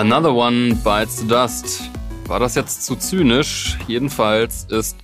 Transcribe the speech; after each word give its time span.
Another 0.00 0.34
one 0.34 0.76
bites 0.76 1.18
the 1.18 1.28
dust. 1.28 1.90
War 2.26 2.40
das 2.40 2.54
jetzt 2.54 2.86
zu 2.86 2.96
zynisch? 2.96 3.76
Jedenfalls 3.86 4.64
ist 4.70 4.96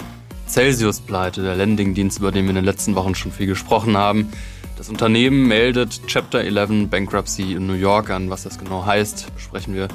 Celsius 0.49 1.03
pleite, 1.03 1.43
der 1.43 1.55
Landingdienst, 1.55 2.19
über 2.19 2.33
den 2.33 2.47
wir 2.47 2.49
in 2.49 2.57
den 2.57 2.65
letzten 2.65 2.95
Wochen 2.95 3.15
schon 3.15 3.31
viel 3.31 3.47
gesprochen 3.47 3.99
haben. 3.99 4.33
Das 4.79 4.89
Unternehmen 4.89 5.47
meldet 5.49 6.01
Chapter 6.07 6.41
11 6.41 6.89
Bankruptcy 6.89 7.53
in 7.53 7.67
New 7.67 7.75
York 7.75 8.09
an. 8.09 8.31
Was 8.31 8.45
das 8.45 8.59
genau 8.59 8.87
heißt, 8.87 9.35
besprechen 9.35 9.75
wir 9.75 9.89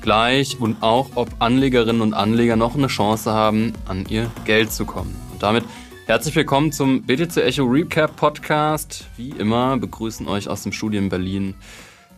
gleich. 0.00 0.58
Und 0.58 0.82
auch, 0.82 1.10
ob 1.14 1.28
Anlegerinnen 1.40 2.00
und 2.00 2.14
Anleger 2.14 2.56
noch 2.56 2.74
eine 2.74 2.86
Chance 2.86 3.30
haben, 3.30 3.74
an 3.84 4.06
ihr 4.08 4.30
Geld 4.46 4.72
zu 4.72 4.86
kommen. 4.86 5.14
Und 5.30 5.42
damit 5.42 5.64
herzlich 6.06 6.34
willkommen 6.34 6.72
zum 6.72 7.02
BTC 7.02 7.36
Echo 7.36 7.64
Recap 7.64 8.16
Podcast. 8.16 9.08
Wie 9.18 9.28
immer 9.28 9.76
begrüßen 9.76 10.26
euch 10.26 10.48
aus 10.48 10.62
dem 10.62 10.72
Studio 10.72 11.02
in 11.02 11.10
Berlin 11.10 11.54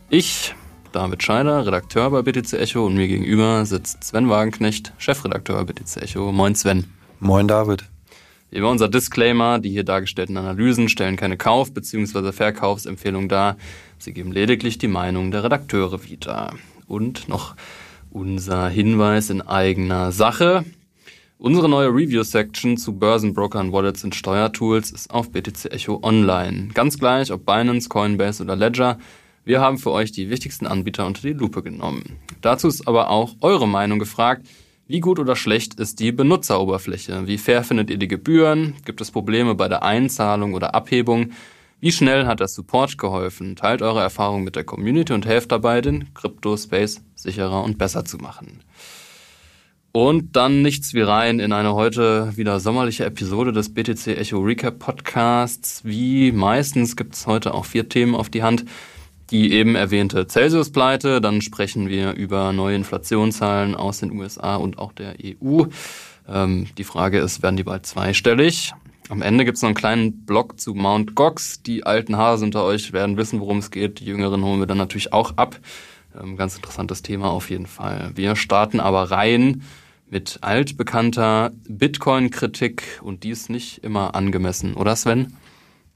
ich, 0.09 0.55
David 0.91 1.23
Scheider, 1.23 1.65
Redakteur 1.65 2.09
bei 2.11 2.21
BTC 2.21 2.53
Echo 2.53 2.85
und 2.85 2.95
mir 2.95 3.07
gegenüber 3.07 3.65
sitzt 3.65 4.03
Sven 4.03 4.29
Wagenknecht, 4.29 4.91
Chefredakteur 4.97 5.55
bei 5.63 5.71
BTC 5.71 6.01
Echo. 6.03 6.33
Moin 6.33 6.53
Sven. 6.53 6.85
Moin 7.21 7.47
David. 7.47 7.85
Wie 8.49 8.57
immer 8.57 8.69
unser 8.69 8.89
Disclaimer, 8.89 9.59
die 9.59 9.69
hier 9.69 9.85
dargestellten 9.85 10.35
Analysen 10.35 10.89
stellen 10.89 11.15
keine 11.15 11.37
Kauf- 11.37 11.73
bzw. 11.73 12.33
Verkaufsempfehlung 12.33 13.29
dar. 13.29 13.55
Sie 13.99 14.11
geben 14.11 14.33
lediglich 14.33 14.79
die 14.79 14.89
Meinung 14.89 15.31
der 15.31 15.45
Redakteure 15.45 16.03
wieder. 16.03 16.53
Und 16.87 17.29
noch 17.29 17.55
unser 18.09 18.67
Hinweis 18.67 19.29
in 19.29 19.41
eigener 19.41 20.11
Sache. 20.11 20.65
Unsere 21.37 21.69
neue 21.69 21.87
Review-Section 21.87 22.75
zu 22.75 22.99
Börsenbrokern, 22.99 23.71
Wallets 23.71 24.03
und 24.03 24.13
Steuertools 24.13 24.91
ist 24.91 25.09
auf 25.09 25.31
BTC 25.31 25.71
Echo 25.71 26.01
online. 26.03 26.67
Ganz 26.73 26.99
gleich, 26.99 27.31
ob 27.31 27.45
Binance, 27.45 27.87
Coinbase 27.87 28.43
oder 28.43 28.57
Ledger– 28.57 28.99
wir 29.43 29.59
haben 29.59 29.77
für 29.77 29.91
euch 29.91 30.11
die 30.11 30.29
wichtigsten 30.29 30.67
Anbieter 30.67 31.05
unter 31.05 31.21
die 31.21 31.33
Lupe 31.33 31.63
genommen. 31.63 32.17
Dazu 32.41 32.67
ist 32.67 32.87
aber 32.87 33.09
auch 33.09 33.35
eure 33.41 33.67
Meinung 33.67 33.99
gefragt. 33.99 34.45
Wie 34.87 34.99
gut 34.99 35.19
oder 35.19 35.35
schlecht 35.35 35.79
ist 35.79 35.99
die 35.99 36.11
Benutzeroberfläche? 36.11 37.25
Wie 37.25 37.37
fair 37.37 37.63
findet 37.63 37.89
ihr 37.89 37.97
die 37.97 38.07
Gebühren? 38.07 38.75
Gibt 38.85 39.01
es 39.01 39.09
Probleme 39.09 39.55
bei 39.55 39.67
der 39.67 39.83
Einzahlung 39.83 40.53
oder 40.53 40.75
Abhebung? 40.75 41.31
Wie 41.79 41.91
schnell 41.91 42.27
hat 42.27 42.39
der 42.39 42.47
Support 42.47 42.97
geholfen? 42.97 43.55
Teilt 43.55 43.81
eure 43.81 44.01
Erfahrungen 44.01 44.43
mit 44.43 44.55
der 44.55 44.63
Community 44.63 45.13
und 45.13 45.25
helft 45.25 45.51
dabei, 45.51 45.81
den 45.81 46.13
Crypto-Space 46.13 47.01
sicherer 47.15 47.63
und 47.63 47.77
besser 47.79 48.05
zu 48.05 48.17
machen. 48.17 48.63
Und 49.91 50.35
dann 50.35 50.61
nichts 50.61 50.93
wie 50.93 51.01
rein 51.01 51.39
in 51.39 51.51
eine 51.51 51.73
heute 51.73 52.37
wieder 52.37 52.59
sommerliche 52.59 53.03
Episode 53.05 53.51
des 53.51 53.73
BTC 53.73 54.07
Echo 54.07 54.39
Recap 54.39 54.79
Podcasts. 54.79 55.83
Wie 55.83 56.31
meistens 56.31 56.95
gibt 56.95 57.15
es 57.15 57.27
heute 57.27 57.53
auch 57.53 57.65
vier 57.65 57.89
Themen 57.89 58.13
auf 58.13 58.29
die 58.29 58.43
Hand 58.43 58.65
die 59.31 59.53
eben 59.53 59.75
erwähnte 59.75 60.27
Celsius-Pleite, 60.27 61.21
dann 61.21 61.41
sprechen 61.41 61.89
wir 61.89 62.13
über 62.13 62.53
neue 62.53 62.75
Inflationszahlen 62.75 63.75
aus 63.75 63.99
den 63.99 64.11
USA 64.11 64.55
und 64.55 64.77
auch 64.77 64.91
der 64.91 65.15
EU. 65.23 65.63
Ähm, 66.27 66.67
die 66.77 66.83
Frage 66.83 67.19
ist, 67.19 67.41
werden 67.41 67.57
die 67.57 67.63
bald 67.63 67.85
zweistellig? 67.85 68.73
Am 69.09 69.21
Ende 69.21 69.43
gibt 69.43 69.57
es 69.57 69.61
noch 69.61 69.69
einen 69.69 69.75
kleinen 69.75 70.25
Blog 70.25 70.59
zu 70.59 70.73
Mount 70.73 71.15
Gox. 71.15 71.63
Die 71.63 71.85
alten 71.85 72.17
Hasen 72.17 72.45
unter 72.45 72.63
euch 72.63 72.93
werden 72.93 73.17
wissen, 73.17 73.39
worum 73.39 73.57
es 73.57 73.71
geht. 73.71 73.99
Die 73.99 74.05
Jüngeren 74.05 74.43
holen 74.43 74.59
wir 74.59 74.67
dann 74.67 74.77
natürlich 74.77 75.11
auch 75.11 75.37
ab. 75.37 75.59
Ähm, 76.19 76.37
ganz 76.37 76.55
interessantes 76.55 77.01
Thema 77.01 77.29
auf 77.29 77.49
jeden 77.49 77.67
Fall. 77.67 78.11
Wir 78.15 78.35
starten 78.35 78.79
aber 78.79 79.11
rein 79.11 79.63
mit 80.09 80.39
altbekannter 80.41 81.51
Bitcoin-Kritik 81.69 83.01
und 83.01 83.23
die 83.23 83.29
ist 83.29 83.49
nicht 83.49 83.83
immer 83.83 84.13
angemessen, 84.13 84.73
oder 84.73 84.95
Sven? 84.95 85.37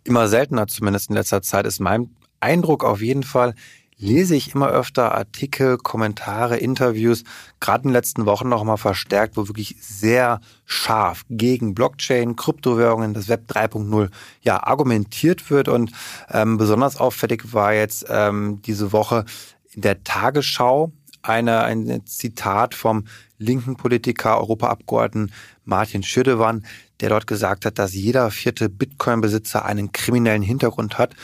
Immer 0.05 0.27
seltener, 0.27 0.67
zumindest 0.67 1.09
in 1.09 1.16
letzter 1.16 1.42
Zeit, 1.42 1.66
ist 1.66 1.81
mein 1.81 2.09
Eindruck 2.39 2.83
auf 2.83 3.02
jeden 3.02 3.23
Fall, 3.23 3.55
lese 3.97 4.36
ich 4.36 4.53
immer 4.53 4.69
öfter 4.69 5.15
Artikel, 5.15 5.77
Kommentare, 5.77 6.58
Interviews, 6.58 7.23
gerade 7.60 7.83
in 7.83 7.89
den 7.89 7.93
letzten 7.93 8.26
Wochen 8.26 8.49
noch 8.49 8.64
mal 8.64 8.77
verstärkt, 8.77 9.37
wo 9.37 9.48
wirklich 9.48 9.77
sehr 9.80 10.42
scharf 10.65 11.23
gegen 11.30 11.73
Blockchain, 11.73 12.36
Kryptowährungen, 12.36 13.14
das 13.14 13.30
Web 13.30 13.49
3.0 13.49 14.10
ja 14.42 14.61
argumentiert 14.64 15.49
wird. 15.49 15.67
Und 15.70 15.92
ähm, 16.30 16.58
besonders 16.58 16.98
auffällig 16.98 17.54
war 17.54 17.73
jetzt 17.73 18.05
ähm, 18.10 18.61
diese 18.64 18.92
Woche 18.92 19.26
in 19.73 19.81
der 19.81 20.04
Tagesschau 20.04 20.92
eine, 21.21 21.64
ein 21.64 22.05
Zitat 22.05 22.76
vom 22.76 23.05
linken 23.37 23.76
Politiker, 23.77 24.37
Europaabgeordneten 24.39 25.33
Martin 25.64 26.04
Schirdewan, 26.04 26.65
der 26.99 27.10
dort 27.10 27.27
gesagt 27.27 27.65
hat, 27.65 27.80
dass 27.80 27.93
jeder 27.93 28.30
vierte 28.30 28.70
Bitcoin-Besitzer 28.70 29.65
einen 29.65 29.92
kriminellen 29.92 30.43
Hintergrund 30.43 30.98
hat 30.98 31.15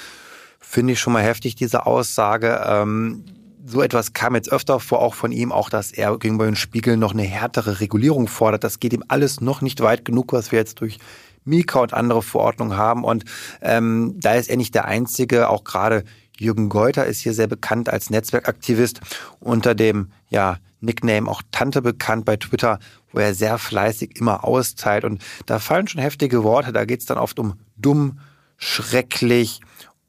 finde 0.62 0.94
ich 0.94 1.00
schon 1.00 1.14
mal 1.14 1.24
heftig, 1.24 1.56
diese 1.56 1.86
Aussage. 1.86 2.64
Ähm, 2.66 3.26
so 3.66 3.82
etwas 3.82 4.14
kam 4.14 4.36
jetzt 4.36 4.52
öfter 4.52 4.80
vor, 4.80 5.00
auch 5.02 5.14
von 5.14 5.32
ihm, 5.32 5.52
auch 5.52 5.70
dass 5.70 5.92
er 5.92 6.18
gegenüber 6.18 6.46
den 6.46 6.56
Spiegel 6.56 6.98
noch 6.98 7.14
eine 7.14 7.24
härtere 7.24 7.80
Regulierung 7.80 8.28
fordert. 8.28 8.64
Das 8.64 8.80
geht 8.80 8.94
ihm 8.94 9.04
alles 9.08 9.42
noch 9.42 9.62
nicht 9.62 9.82
weit 9.82 10.06
genug, 10.06 10.34
was 10.34 10.52
wir 10.52 10.60
jetzt 10.60 10.80
durch 10.80 10.98
Mika 11.44 11.80
und 11.80 11.94
andere 11.94 12.22
Verordnungen 12.22 12.78
haben. 12.78 13.04
Und 13.04 13.26
ähm, 13.62 14.16
da 14.18 14.36
ist 14.36 14.50
er 14.50 14.58
nicht 14.58 14.76
der 14.76 14.86
Einzige, 14.86 15.50
auch 15.50 15.64
gerade 15.64 16.04
Jürgen 16.38 16.70
Geuter 16.70 17.06
ist 17.06 17.22
hier 17.22 17.34
sehr 17.34 17.48
bekannt 17.48 17.90
als 17.90 18.10
Netzwerkaktivist 18.10 19.00
unter 19.40 19.76
dem 19.76 20.12
ja, 20.30 20.58
Nickname 20.80 21.30
auch 21.30 21.44
Tante 21.52 21.82
bekannt 21.84 22.26
bei 22.26 22.38
Twitter, 22.38 22.80
wo 23.12 23.20
er 23.20 23.36
sehr 23.36 23.58
fleißig 23.60 24.20
immer 24.20 24.44
austeilt. 24.44 25.04
Und 25.04 25.24
da 25.46 25.60
fallen 25.60 25.88
schon 25.88 26.02
heftige 26.02 26.44
Worte. 26.44 26.72
Da 26.72 26.86
geht 26.86 27.02
es 27.02 27.06
dann 27.06 27.20
oft 27.20 27.38
um 27.38 27.60
dumm, 27.78 28.20
schrecklich, 28.58 29.62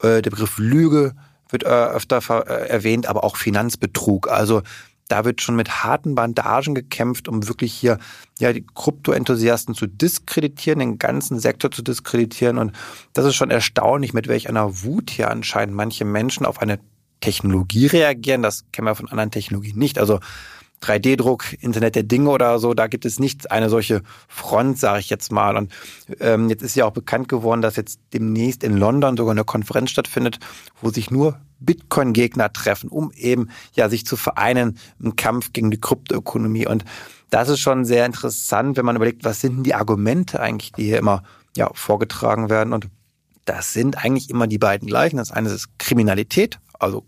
äh, 0.03 0.23
der 0.23 0.31
Begriff 0.31 0.59
Lüge 0.59 1.15
wird 1.49 1.65
äh, 1.65 1.69
öfter 1.69 2.21
äh, 2.47 2.69
erwähnt, 2.69 3.07
aber 3.07 3.25
auch 3.25 3.37
Finanzbetrug. 3.37 4.29
Also 4.29 4.63
da 5.09 5.25
wird 5.25 5.43
schon 5.43 5.57
mit 5.57 5.85
harten 5.85 6.15
Bandagen 6.15 6.75
gekämpft, 6.75 7.29
um 7.29 7.47
wirklich 7.47 7.75
hier 7.75 7.99
ja 8.39 8.53
die 8.53 8.65
Krypto-Enthusiasten 8.75 9.75
zu 9.75 9.87
diskreditieren, 9.87 10.79
den 10.79 10.99
ganzen 10.99 11.39
Sektor 11.39 11.71
zu 11.71 11.83
diskreditieren. 11.83 12.57
Und 12.57 12.73
das 13.13 13.27
ist 13.27 13.35
schon 13.35 13.51
erstaunlich, 13.51 14.15
mit 14.15 14.29
welch 14.29 14.49
einer 14.49 14.83
Wut 14.83 15.11
hier 15.11 15.31
anscheinend 15.31 15.75
manche 15.75 16.07
Menschen 16.07 16.47
auf 16.47 16.63
eine 16.63 16.79
Technologie 17.21 17.87
reagieren. 17.87 18.43
Das 18.43 18.65
kennen 18.73 18.87
wir 18.87 18.95
von 18.95 19.09
anderen 19.09 19.31
Technologien 19.31 19.79
nicht. 19.79 19.99
Also 19.99 20.21
3D-Druck, 20.82 21.56
Internet 21.60 21.94
der 21.94 22.03
Dinge 22.03 22.31
oder 22.31 22.59
so, 22.59 22.75
da 22.75 22.87
gibt 22.87 23.04
es 23.04 23.19
nicht 23.19 23.50
eine 23.50 23.70
solche 23.70 24.03
Front, 24.28 24.78
sage 24.78 25.00
ich 25.00 25.10
jetzt 25.10 25.32
mal. 25.32 25.56
Und 25.56 25.72
ähm, 26.20 26.48
jetzt 26.48 26.62
ist 26.62 26.75
ja 26.75 26.84
auch 26.84 26.93
bekannt 26.93 27.28
geworden, 27.28 27.62
dass 27.62 27.76
jetzt 27.76 28.00
demnächst 28.12 28.65
in 28.65 28.76
London 28.76 29.16
sogar 29.16 29.32
eine 29.32 29.44
Konferenz 29.44 29.91
stattfindet, 29.91 30.38
wo 30.81 30.91
sich 30.91 31.10
nur 31.10 31.38
Bitcoin-Gegner 31.60 32.53
treffen, 32.53 32.88
um 32.88 33.12
eben 33.12 33.48
ja 33.75 33.88
sich 33.88 34.04
zu 34.04 34.16
vereinen 34.16 34.78
im 35.00 35.16
Kampf 35.16 35.53
gegen 35.53 35.71
die 35.71 35.81
Kryptoökonomie. 35.81 36.66
Und 36.66 36.84
das 37.31 37.48
ist 37.48 37.60
schon 37.60 37.84
sehr 37.84 38.04
interessant, 38.04 38.76
wenn 38.76 38.84
man 38.84 38.97
überlegt, 38.97 39.25
was 39.25 39.41
sind 39.41 39.56
denn 39.56 39.65
die 39.65 39.75
Argumente 39.75 40.41
eigentlich, 40.41 40.72
die 40.72 40.84
hier 40.84 40.98
immer 40.98 41.22
ja 41.56 41.71
vorgetragen 41.72 42.50
werden. 42.50 42.72
Und 42.72 42.88
das 43.44 43.72
sind 43.72 44.04
eigentlich 44.04 44.31
immer 44.31 44.47
die 44.47 44.59
beiden 44.59 44.88
gleichen. 44.88 45.16
Das 45.16 45.31
eine 45.31 45.48
ist 45.50 45.78
Kriminalität, 45.78 46.59
also 46.78 47.04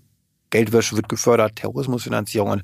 Geldwäsche 0.55 0.95
wird 0.95 1.09
gefördert, 1.09 1.57
Terrorismusfinanzierung. 1.57 2.51
Und 2.51 2.63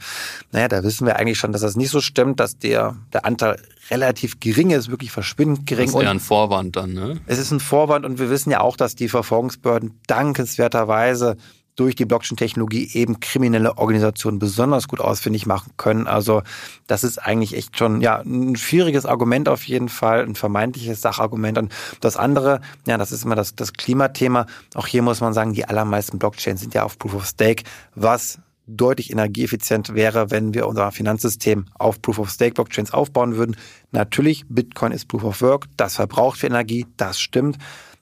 naja, 0.52 0.68
da 0.68 0.84
wissen 0.84 1.06
wir 1.08 1.16
eigentlich 1.16 1.38
schon, 1.38 1.50
dass 1.50 1.62
das 1.62 1.74
nicht 1.74 1.90
so 1.90 2.00
stimmt, 2.00 2.38
dass 2.38 2.56
der, 2.56 2.96
der 3.12 3.24
Anteil 3.24 3.60
relativ 3.90 4.38
gering 4.38 4.70
ist, 4.70 4.90
wirklich 4.90 5.10
verschwindend 5.10 5.66
gering. 5.66 5.86
Das 5.86 5.96
ist 5.96 6.02
ja 6.02 6.10
ein 6.10 6.20
Vorwand 6.20 6.76
dann, 6.76 6.92
ne? 6.92 7.20
Es 7.26 7.38
ist 7.38 7.50
ein 7.50 7.58
Vorwand 7.58 8.06
und 8.06 8.20
wir 8.20 8.30
wissen 8.30 8.52
ja 8.52 8.60
auch, 8.60 8.76
dass 8.76 8.94
die 8.94 9.08
Verfolgungsbehörden 9.08 9.98
dankenswerterweise 10.06 11.36
durch 11.80 11.94
die 11.94 12.04
Blockchain-Technologie 12.04 12.90
eben 12.92 13.20
kriminelle 13.20 13.78
Organisationen 13.78 14.38
besonders 14.38 14.86
gut 14.86 15.00
ausfindig 15.00 15.46
machen 15.46 15.72
können. 15.78 16.06
Also 16.06 16.42
das 16.86 17.04
ist 17.04 17.16
eigentlich 17.16 17.56
echt 17.56 17.78
schon 17.78 18.02
ja 18.02 18.20
ein 18.20 18.54
schwieriges 18.56 19.06
Argument 19.06 19.48
auf 19.48 19.64
jeden 19.64 19.88
Fall, 19.88 20.20
ein 20.20 20.34
vermeintliches 20.34 21.00
Sachargument. 21.00 21.56
Und 21.56 21.72
das 22.02 22.18
andere, 22.18 22.60
ja, 22.86 22.98
das 22.98 23.12
ist 23.12 23.24
immer 23.24 23.34
das, 23.34 23.54
das 23.54 23.72
Klimathema. 23.72 24.44
Auch 24.74 24.86
hier 24.86 25.00
muss 25.00 25.22
man 25.22 25.32
sagen, 25.32 25.54
die 25.54 25.64
allermeisten 25.64 26.18
Blockchains 26.18 26.60
sind 26.60 26.74
ja 26.74 26.82
auf 26.82 26.98
Proof 26.98 27.14
of 27.14 27.26
Stake, 27.26 27.64
was 27.94 28.40
deutlich 28.66 29.10
energieeffizient 29.10 29.94
wäre, 29.94 30.30
wenn 30.30 30.52
wir 30.52 30.68
unser 30.68 30.92
Finanzsystem 30.92 31.64
auf 31.78 32.02
Proof 32.02 32.18
of 32.18 32.30
Stake 32.30 32.52
Blockchains 32.52 32.92
aufbauen 32.92 33.36
würden. 33.36 33.56
Natürlich, 33.90 34.44
Bitcoin 34.50 34.92
ist 34.92 35.08
Proof 35.08 35.24
of 35.24 35.40
Work, 35.40 35.64
das 35.78 35.96
verbraucht 35.96 36.40
viel 36.40 36.50
Energie, 36.50 36.86
das 36.98 37.18
stimmt. 37.18 37.56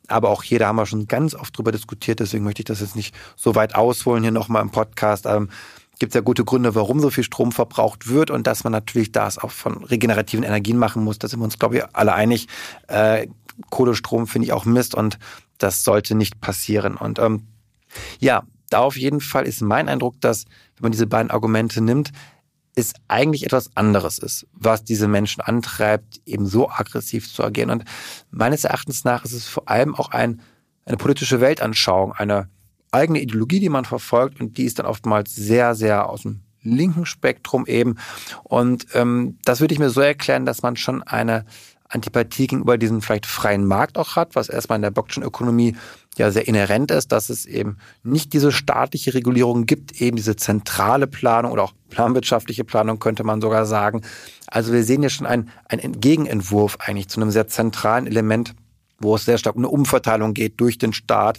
Aber 0.08 0.30
auch 0.30 0.42
hier, 0.42 0.58
da 0.58 0.68
haben 0.68 0.76
wir 0.76 0.86
schon 0.86 1.06
ganz 1.06 1.34
oft 1.34 1.56
drüber 1.56 1.70
diskutiert, 1.70 2.20
deswegen 2.20 2.44
möchte 2.44 2.62
ich 2.62 2.66
das 2.66 2.80
jetzt 2.80 2.96
nicht 2.96 3.14
so 3.36 3.54
weit 3.54 3.74
ausholen 3.74 4.22
hier 4.22 4.32
nochmal 4.32 4.62
im 4.62 4.70
Podcast. 4.70 5.26
Ähm, 5.26 5.50
gibt 5.98 6.10
es 6.10 6.14
ja 6.14 6.20
gute 6.20 6.44
Gründe, 6.44 6.74
warum 6.74 7.00
so 7.00 7.10
viel 7.10 7.24
Strom 7.24 7.52
verbraucht 7.52 8.08
wird 8.08 8.30
und 8.30 8.46
dass 8.46 8.64
man 8.64 8.72
natürlich 8.72 9.12
das 9.12 9.38
auch 9.38 9.50
von 9.50 9.84
regenerativen 9.84 10.44
Energien 10.44 10.78
machen 10.78 11.04
muss. 11.04 11.18
Da 11.18 11.28
sind 11.28 11.40
wir 11.40 11.44
uns, 11.44 11.58
glaube 11.58 11.78
ich, 11.78 11.84
alle 11.92 12.14
einig. 12.14 12.48
Äh, 12.86 13.28
Kohlestrom 13.70 14.26
finde 14.26 14.46
ich 14.46 14.52
auch 14.52 14.64
Mist 14.64 14.94
und 14.94 15.18
das 15.58 15.82
sollte 15.82 16.14
nicht 16.14 16.40
passieren. 16.40 16.96
Und 16.96 17.18
ähm, 17.18 17.46
ja, 18.20 18.44
da 18.70 18.80
auf 18.80 18.96
jeden 18.96 19.20
Fall 19.20 19.46
ist 19.46 19.60
mein 19.60 19.88
Eindruck, 19.88 20.20
dass, 20.20 20.44
wenn 20.76 20.84
man 20.84 20.92
diese 20.92 21.06
beiden 21.06 21.30
Argumente 21.30 21.80
nimmt, 21.80 22.12
es 22.78 22.94
eigentlich 23.08 23.44
etwas 23.44 23.76
anderes 23.76 24.18
ist, 24.18 24.46
was 24.52 24.84
diese 24.84 25.08
Menschen 25.08 25.40
antreibt, 25.40 26.20
eben 26.26 26.46
so 26.46 26.70
aggressiv 26.70 27.32
zu 27.32 27.42
agieren. 27.42 27.70
Und 27.70 27.84
meines 28.30 28.64
Erachtens 28.64 29.04
nach 29.04 29.24
ist 29.24 29.32
es 29.32 29.46
vor 29.46 29.68
allem 29.68 29.94
auch 29.94 30.10
ein, 30.10 30.40
eine 30.84 30.96
politische 30.96 31.40
Weltanschauung, 31.40 32.12
eine 32.12 32.48
eigene 32.90 33.20
Ideologie, 33.20 33.60
die 33.60 33.68
man 33.68 33.84
verfolgt 33.84 34.40
und 34.40 34.56
die 34.56 34.64
ist 34.64 34.78
dann 34.78 34.86
oftmals 34.86 35.34
sehr, 35.34 35.74
sehr 35.74 36.08
aus 36.08 36.22
dem 36.22 36.40
linken 36.62 37.06
Spektrum 37.06 37.66
eben. 37.66 37.96
Und 38.44 38.86
ähm, 38.94 39.38
das 39.44 39.60
würde 39.60 39.74
ich 39.74 39.80
mir 39.80 39.90
so 39.90 40.00
erklären, 40.00 40.46
dass 40.46 40.62
man 40.62 40.76
schon 40.76 41.02
eine 41.02 41.44
Antipathie 41.88 42.46
gegenüber 42.46 42.78
diesem 42.78 43.02
vielleicht 43.02 43.26
freien 43.26 43.64
Markt 43.66 43.98
auch 43.98 44.16
hat, 44.16 44.34
was 44.34 44.48
erstmal 44.48 44.76
in 44.76 44.82
der 44.82 44.90
Blockchain-Ökonomie 44.90 45.76
ja 46.18 46.30
sehr 46.30 46.46
inhärent 46.46 46.90
ist, 46.90 47.12
dass 47.12 47.30
es 47.30 47.46
eben 47.46 47.78
nicht 48.02 48.32
diese 48.32 48.52
staatliche 48.52 49.14
Regulierung 49.14 49.66
gibt, 49.66 50.00
eben 50.00 50.16
diese 50.16 50.36
zentrale 50.36 51.06
Planung 51.06 51.52
oder 51.52 51.64
auch 51.64 51.72
planwirtschaftliche 51.90 52.64
Planung 52.64 52.98
könnte 52.98 53.24
man 53.24 53.40
sogar 53.40 53.66
sagen. 53.66 54.02
Also 54.46 54.72
wir 54.72 54.84
sehen 54.84 55.00
hier 55.00 55.10
schon 55.10 55.26
einen, 55.26 55.50
einen 55.68 56.00
Gegenentwurf 56.00 56.78
eigentlich 56.80 57.08
zu 57.08 57.20
einem 57.20 57.30
sehr 57.30 57.48
zentralen 57.48 58.06
Element, 58.06 58.54
wo 58.98 59.14
es 59.14 59.24
sehr 59.24 59.38
stark 59.38 59.56
um 59.56 59.62
eine 59.62 59.70
Umverteilung 59.70 60.34
geht 60.34 60.60
durch 60.60 60.78
den 60.78 60.92
Staat. 60.92 61.38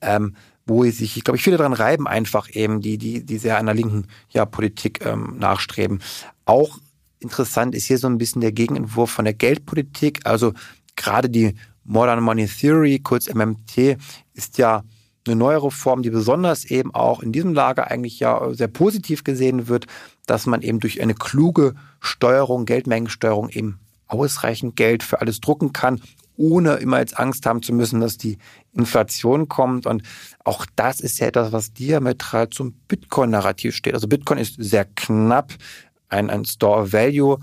Ähm, 0.00 0.34
wo 0.66 0.84
sich, 0.84 1.16
ich 1.16 1.24
glaube 1.24 1.36
ich, 1.36 1.42
viele 1.42 1.56
daran 1.56 1.72
reiben, 1.72 2.06
einfach 2.06 2.48
eben, 2.54 2.80
die, 2.80 2.96
die, 2.96 3.24
die 3.24 3.38
sehr 3.38 3.58
einer 3.58 3.74
linken 3.74 4.06
ja, 4.30 4.44
Politik 4.44 5.04
ähm, 5.04 5.36
nachstreben. 5.38 6.00
Auch 6.44 6.78
interessant 7.18 7.74
ist 7.74 7.86
hier 7.86 7.98
so 7.98 8.06
ein 8.06 8.18
bisschen 8.18 8.40
der 8.40 8.52
Gegenentwurf 8.52 9.10
von 9.10 9.24
der 9.24 9.34
Geldpolitik. 9.34 10.20
Also 10.24 10.52
gerade 10.96 11.28
die 11.28 11.56
Modern 11.90 12.22
Money 12.22 12.46
Theory, 12.46 13.00
kurz 13.00 13.28
MMT, 13.28 13.96
ist 14.32 14.58
ja 14.58 14.84
eine 15.26 15.34
neuere 15.34 15.72
Form, 15.72 16.02
die 16.02 16.10
besonders 16.10 16.64
eben 16.64 16.94
auch 16.94 17.20
in 17.20 17.32
diesem 17.32 17.52
Lager 17.52 17.90
eigentlich 17.90 18.20
ja 18.20 18.54
sehr 18.54 18.68
positiv 18.68 19.24
gesehen 19.24 19.66
wird, 19.66 19.86
dass 20.26 20.46
man 20.46 20.62
eben 20.62 20.78
durch 20.78 21.02
eine 21.02 21.14
kluge 21.14 21.74
Steuerung, 21.98 22.64
Geldmengensteuerung 22.64 23.48
eben 23.48 23.80
ausreichend 24.06 24.76
Geld 24.76 25.02
für 25.02 25.20
alles 25.20 25.40
drucken 25.40 25.72
kann, 25.72 26.00
ohne 26.36 26.74
immer 26.76 27.00
jetzt 27.00 27.18
Angst 27.18 27.44
haben 27.44 27.60
zu 27.60 27.72
müssen, 27.72 28.00
dass 28.00 28.16
die 28.16 28.38
Inflation 28.72 29.48
kommt. 29.48 29.84
Und 29.84 30.04
auch 30.44 30.66
das 30.76 31.00
ist 31.00 31.18
ja 31.18 31.26
etwas, 31.26 31.50
was 31.50 31.72
diametral 31.72 32.50
zum 32.50 32.74
Bitcoin-Narrativ 32.86 33.74
steht. 33.74 33.94
Also 33.94 34.06
Bitcoin 34.06 34.38
ist 34.38 34.54
sehr 34.58 34.84
knapp, 34.84 35.52
ein, 36.08 36.30
ein 36.30 36.44
Store 36.44 36.82
of 36.82 36.92
Value, 36.92 37.38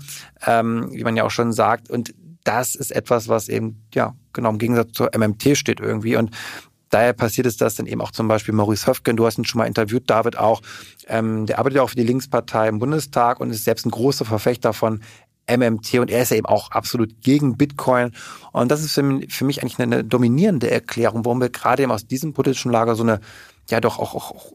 ähm, 0.46 0.88
wie 0.90 1.04
man 1.04 1.16
ja 1.16 1.24
auch 1.24 1.30
schon 1.30 1.52
sagt. 1.52 1.90
Und 1.90 2.14
das 2.48 2.74
ist 2.74 2.92
etwas, 2.92 3.28
was 3.28 3.50
eben, 3.50 3.84
ja, 3.92 4.16
genau 4.32 4.48
im 4.48 4.58
Gegensatz 4.58 4.92
zur 4.92 5.10
MMT 5.14 5.54
steht 5.54 5.80
irgendwie. 5.80 6.16
Und 6.16 6.30
daher 6.88 7.12
passiert 7.12 7.46
es, 7.46 7.58
dass 7.58 7.74
dann 7.74 7.86
eben 7.86 8.00
auch 8.00 8.10
zum 8.10 8.26
Beispiel 8.26 8.54
Maurice 8.54 8.86
Höfgen, 8.86 9.18
du 9.18 9.26
hast 9.26 9.36
ihn 9.36 9.44
schon 9.44 9.58
mal 9.58 9.66
interviewt, 9.66 10.08
David 10.08 10.38
auch, 10.38 10.62
ähm, 11.08 11.44
der 11.44 11.58
arbeitet 11.58 11.80
auch 11.80 11.90
für 11.90 11.96
die 11.96 12.04
Linkspartei 12.04 12.68
im 12.68 12.78
Bundestag 12.78 13.40
und 13.40 13.50
ist 13.50 13.64
selbst 13.64 13.84
ein 13.84 13.90
großer 13.90 14.24
Verfechter 14.24 14.72
von 14.72 15.02
MMT 15.46 15.98
und 15.98 16.10
er 16.10 16.22
ist 16.22 16.30
ja 16.30 16.38
eben 16.38 16.46
auch 16.46 16.70
absolut 16.70 17.20
gegen 17.20 17.58
Bitcoin. 17.58 18.12
Und 18.52 18.70
das 18.70 18.82
ist 18.82 18.94
für, 18.94 19.20
für 19.28 19.44
mich 19.44 19.60
eigentlich 19.60 19.78
eine, 19.78 19.96
eine 19.96 20.04
dominierende 20.04 20.70
Erklärung, 20.70 21.26
warum 21.26 21.42
wir 21.42 21.50
gerade 21.50 21.82
eben 21.82 21.92
aus 21.92 22.06
diesem 22.06 22.32
politischen 22.32 22.72
Lager 22.72 22.94
so 22.94 23.02
eine, 23.02 23.20
ja 23.68 23.80
doch 23.82 23.98
auch, 23.98 24.14
auch, 24.14 24.30
auch 24.30 24.52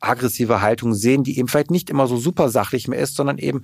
aggressive 0.00 0.60
Haltung 0.60 0.92
sehen, 0.92 1.22
die 1.22 1.38
eben 1.38 1.46
vielleicht 1.46 1.70
nicht 1.70 1.88
immer 1.88 2.08
so 2.08 2.16
super 2.16 2.48
sachlich 2.48 2.88
mehr 2.88 2.98
ist, 2.98 3.14
sondern 3.14 3.38
eben 3.38 3.62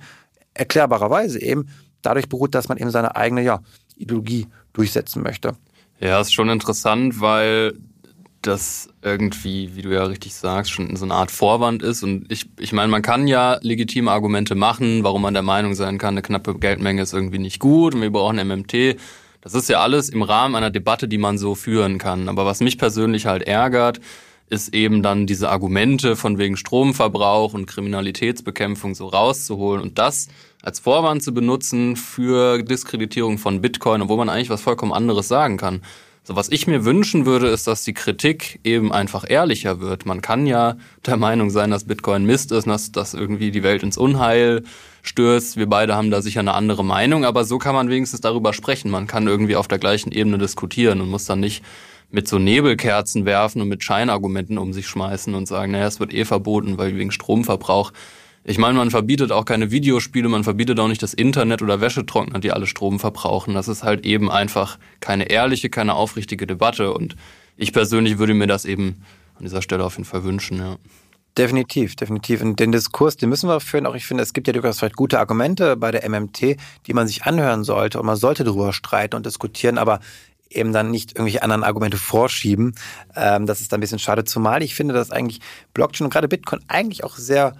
erklärbarerweise 0.53 1.41
eben 1.41 1.67
dadurch 2.01 2.29
beruht, 2.29 2.55
dass 2.55 2.69
man 2.69 2.77
eben 2.77 2.91
seine 2.91 3.15
eigene 3.15 3.41
ja, 3.43 3.61
Ideologie 3.97 4.47
durchsetzen 4.73 5.23
möchte. 5.23 5.55
Ja, 5.99 6.21
ist 6.21 6.33
schon 6.33 6.49
interessant, 6.49 7.19
weil 7.19 7.73
das 8.41 8.89
irgendwie, 9.01 9.75
wie 9.75 9.81
du 9.81 9.93
ja 9.93 10.03
richtig 10.03 10.33
sagst, 10.33 10.71
schon 10.71 10.95
so 10.95 11.05
eine 11.05 11.13
Art 11.13 11.31
Vorwand 11.31 11.83
ist. 11.83 12.03
Und 12.03 12.31
ich, 12.31 12.49
ich 12.57 12.71
meine, 12.71 12.89
man 12.89 13.01
kann 13.01 13.27
ja 13.27 13.57
legitime 13.61 14.11
Argumente 14.11 14.55
machen, 14.55 15.03
warum 15.03 15.21
man 15.21 15.33
der 15.33 15.43
Meinung 15.43 15.75
sein 15.75 15.97
kann, 15.97 16.13
eine 16.13 16.21
knappe 16.21 16.55
Geldmenge 16.55 17.01
ist 17.01 17.13
irgendwie 17.13 17.39
nicht 17.39 17.59
gut 17.59 17.95
und 17.95 18.01
wir 18.01 18.11
brauchen 18.11 18.37
MMT. 18.37 18.97
Das 19.41 19.53
ist 19.53 19.69
ja 19.69 19.81
alles 19.81 20.09
im 20.09 20.21
Rahmen 20.21 20.55
einer 20.55 20.69
Debatte, 20.69 21.07
die 21.07 21.17
man 21.17 21.37
so 21.37 21.55
führen 21.55 21.97
kann. 21.97 22.29
Aber 22.29 22.45
was 22.45 22.61
mich 22.61 22.77
persönlich 22.77 23.25
halt 23.25 23.43
ärgert, 23.43 23.99
ist 24.49 24.73
eben 24.73 25.03
dann 25.03 25.27
diese 25.27 25.49
Argumente 25.49 26.15
von 26.15 26.37
wegen 26.37 26.57
Stromverbrauch 26.57 27.53
und 27.53 27.67
Kriminalitätsbekämpfung 27.67 28.95
so 28.95 29.07
rauszuholen 29.07 29.81
und 29.81 29.99
das 29.99 30.27
als 30.61 30.79
Vorwand 30.79 31.23
zu 31.23 31.33
benutzen 31.33 31.95
für 31.95 32.61
Diskreditierung 32.63 33.37
von 33.37 33.61
Bitcoin, 33.61 34.01
obwohl 34.01 34.17
man 34.17 34.29
eigentlich 34.29 34.49
was 34.49 34.61
vollkommen 34.61 34.93
anderes 34.93 35.27
sagen 35.27 35.57
kann. 35.57 35.81
So, 36.23 36.35
was 36.35 36.51
ich 36.51 36.67
mir 36.67 36.85
wünschen 36.85 37.25
würde, 37.25 37.47
ist, 37.47 37.65
dass 37.65 37.83
die 37.83 37.93
Kritik 37.93 38.59
eben 38.63 38.91
einfach 38.91 39.25
ehrlicher 39.27 39.79
wird. 39.79 40.05
Man 40.05 40.21
kann 40.21 40.45
ja 40.45 40.75
der 41.05 41.17
Meinung 41.17 41.49
sein, 41.49 41.71
dass 41.71 41.85
Bitcoin 41.85 42.25
Mist 42.25 42.51
ist, 42.51 42.67
dass, 42.67 42.91
dass 42.91 43.13
irgendwie 43.13 43.51
die 43.51 43.63
Welt 43.63 43.81
ins 43.81 43.97
Unheil 43.97 44.63
stürzt. 45.01 45.57
Wir 45.57 45.67
beide 45.67 45.95
haben 45.95 46.11
da 46.11 46.21
sicher 46.21 46.41
eine 46.41 46.53
andere 46.53 46.85
Meinung, 46.85 47.25
aber 47.25 47.45
so 47.45 47.57
kann 47.57 47.73
man 47.73 47.89
wenigstens 47.89 48.21
darüber 48.21 48.53
sprechen. 48.53 48.91
Man 48.91 49.07
kann 49.07 49.27
irgendwie 49.27 49.55
auf 49.55 49.67
der 49.67 49.79
gleichen 49.79 50.11
Ebene 50.11 50.37
diskutieren 50.37 51.01
und 51.01 51.09
muss 51.09 51.25
dann 51.25 51.39
nicht 51.39 51.63
mit 52.11 52.27
so 52.27 52.37
Nebelkerzen 52.37 53.25
werfen 53.25 53.61
und 53.61 53.69
mit 53.69 53.83
Scheinargumenten 53.83 54.57
um 54.57 54.73
sich 54.73 54.87
schmeißen 54.87 55.33
und 55.33 55.47
sagen, 55.47 55.71
naja, 55.71 55.87
es 55.87 55.99
wird 55.99 56.13
eh 56.13 56.25
verboten, 56.25 56.77
weil 56.77 56.95
wegen 56.95 57.11
Stromverbrauch. 57.11 57.91
Ich 58.49 58.57
meine, 58.57 58.79
man 58.79 58.89
verbietet 58.89 59.31
auch 59.31 59.45
keine 59.45 59.69
Videospiele, 59.69 60.27
man 60.27 60.43
verbietet 60.43 60.79
auch 60.79 60.87
nicht 60.87 61.03
das 61.03 61.13
Internet 61.13 61.61
oder 61.61 61.81
Wäschetrockner, 61.81 62.39
die 62.39 62.51
alle 62.51 62.65
Strom 62.65 62.99
verbrauchen. 62.99 63.53
Das 63.53 63.67
ist 63.67 63.83
halt 63.83 64.07
eben 64.07 64.31
einfach 64.31 64.79
keine 65.01 65.29
ehrliche, 65.29 65.69
keine 65.69 65.93
aufrichtige 65.93 66.47
Debatte 66.47 66.91
und 66.91 67.15
ich 67.57 67.73
persönlich 67.73 68.17
würde 68.17 68.33
mir 68.33 68.47
das 68.47 68.65
eben 68.65 69.03
an 69.35 69.43
dieser 69.43 69.61
Stelle 69.61 69.83
auf 69.83 69.97
jeden 69.97 70.05
Fall 70.05 70.23
wünschen, 70.23 70.57
ja. 70.57 70.77
Definitiv, 71.37 71.95
definitiv. 71.95 72.41
Und 72.41 72.59
den 72.59 72.71
Diskurs, 72.71 73.17
den 73.17 73.29
müssen 73.29 73.47
wir 73.47 73.59
führen. 73.59 73.85
Auch 73.85 73.93
ich 73.93 74.07
finde, 74.07 74.23
es 74.23 74.33
gibt 74.33 74.47
ja 74.47 74.53
durchaus 74.53 74.79
vielleicht 74.79 74.95
gute 74.95 75.19
Argumente 75.19 75.77
bei 75.77 75.91
der 75.91 76.09
MMT, 76.09 76.57
die 76.87 76.93
man 76.93 77.05
sich 77.05 77.25
anhören 77.25 77.63
sollte 77.63 77.99
und 77.99 78.07
man 78.07 78.15
sollte 78.15 78.43
darüber 78.43 78.73
streiten 78.73 79.15
und 79.15 79.27
diskutieren. 79.27 79.77
Aber 79.77 79.99
eben 80.49 80.73
dann 80.73 80.91
nicht 80.91 81.11
irgendwelche 81.11 81.43
anderen 81.43 81.63
Argumente 81.63 81.97
vorschieben. 81.97 82.75
Ähm, 83.15 83.45
das 83.45 83.61
ist 83.61 83.71
dann 83.71 83.77
ein 83.77 83.81
bisschen 83.81 83.99
schade, 83.99 84.23
zumal 84.23 84.63
ich 84.63 84.75
finde, 84.75 84.93
dass 84.93 85.11
eigentlich 85.11 85.39
Blockchain 85.73 86.05
und 86.05 86.11
gerade 86.11 86.27
Bitcoin 86.27 86.61
eigentlich 86.67 87.03
auch 87.03 87.15
sehr 87.15 87.53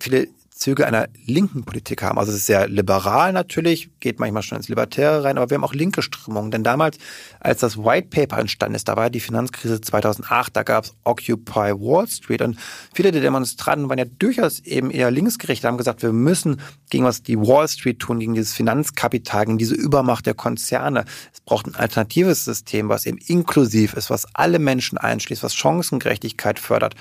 viele 0.00 0.28
Züge 0.54 0.86
einer 0.86 1.08
linken 1.26 1.64
Politik 1.64 2.02
haben. 2.02 2.16
Also 2.16 2.30
es 2.30 2.38
ist 2.38 2.46
sehr 2.46 2.68
liberal 2.68 3.32
natürlich, 3.32 3.90
geht 3.98 4.20
manchmal 4.20 4.44
schon 4.44 4.56
ins 4.56 4.68
Libertäre 4.68 5.24
rein, 5.24 5.36
aber 5.36 5.50
wir 5.50 5.56
haben 5.56 5.64
auch 5.64 5.74
linke 5.74 6.00
Strömungen. 6.00 6.52
Denn 6.52 6.62
damals, 6.62 6.98
als 7.40 7.60
das 7.60 7.76
White 7.76 8.06
Paper 8.08 8.38
entstanden 8.38 8.76
ist, 8.76 8.86
da 8.86 8.96
war 8.96 9.10
die 9.10 9.18
Finanzkrise 9.18 9.80
2008, 9.80 10.56
da 10.56 10.62
gab 10.62 10.84
es 10.84 10.94
Occupy 11.02 11.72
Wall 11.72 12.06
Street 12.06 12.40
und 12.40 12.56
viele 12.94 13.10
der 13.10 13.20
Demonstranten 13.20 13.88
waren 13.88 13.98
ja 13.98 14.04
durchaus 14.04 14.60
eben 14.60 14.92
eher 14.92 15.10
linksgerichtet, 15.10 15.66
haben 15.66 15.76
gesagt, 15.76 16.02
wir 16.02 16.12
müssen 16.12 16.60
gegen 16.88 17.04
was 17.04 17.24
die 17.24 17.36
Wall 17.36 17.66
Street 17.66 17.98
tun, 17.98 18.20
gegen 18.20 18.34
dieses 18.34 18.54
Finanzkapital, 18.54 19.46
gegen 19.46 19.58
diese 19.58 19.74
Übermacht 19.74 20.24
der 20.24 20.34
Konzerne. 20.34 21.04
Es 21.32 21.40
braucht 21.40 21.66
ein 21.66 21.74
alternatives 21.74 22.44
System, 22.44 22.88
was 22.88 23.06
eben 23.06 23.18
inklusiv 23.18 23.94
ist, 23.94 24.08
was 24.08 24.32
alle 24.34 24.60
Menschen 24.60 24.98
einschließt, 24.98 25.42
was 25.42 25.54
Chancengerechtigkeit 25.54 26.60
fördert 26.60 26.94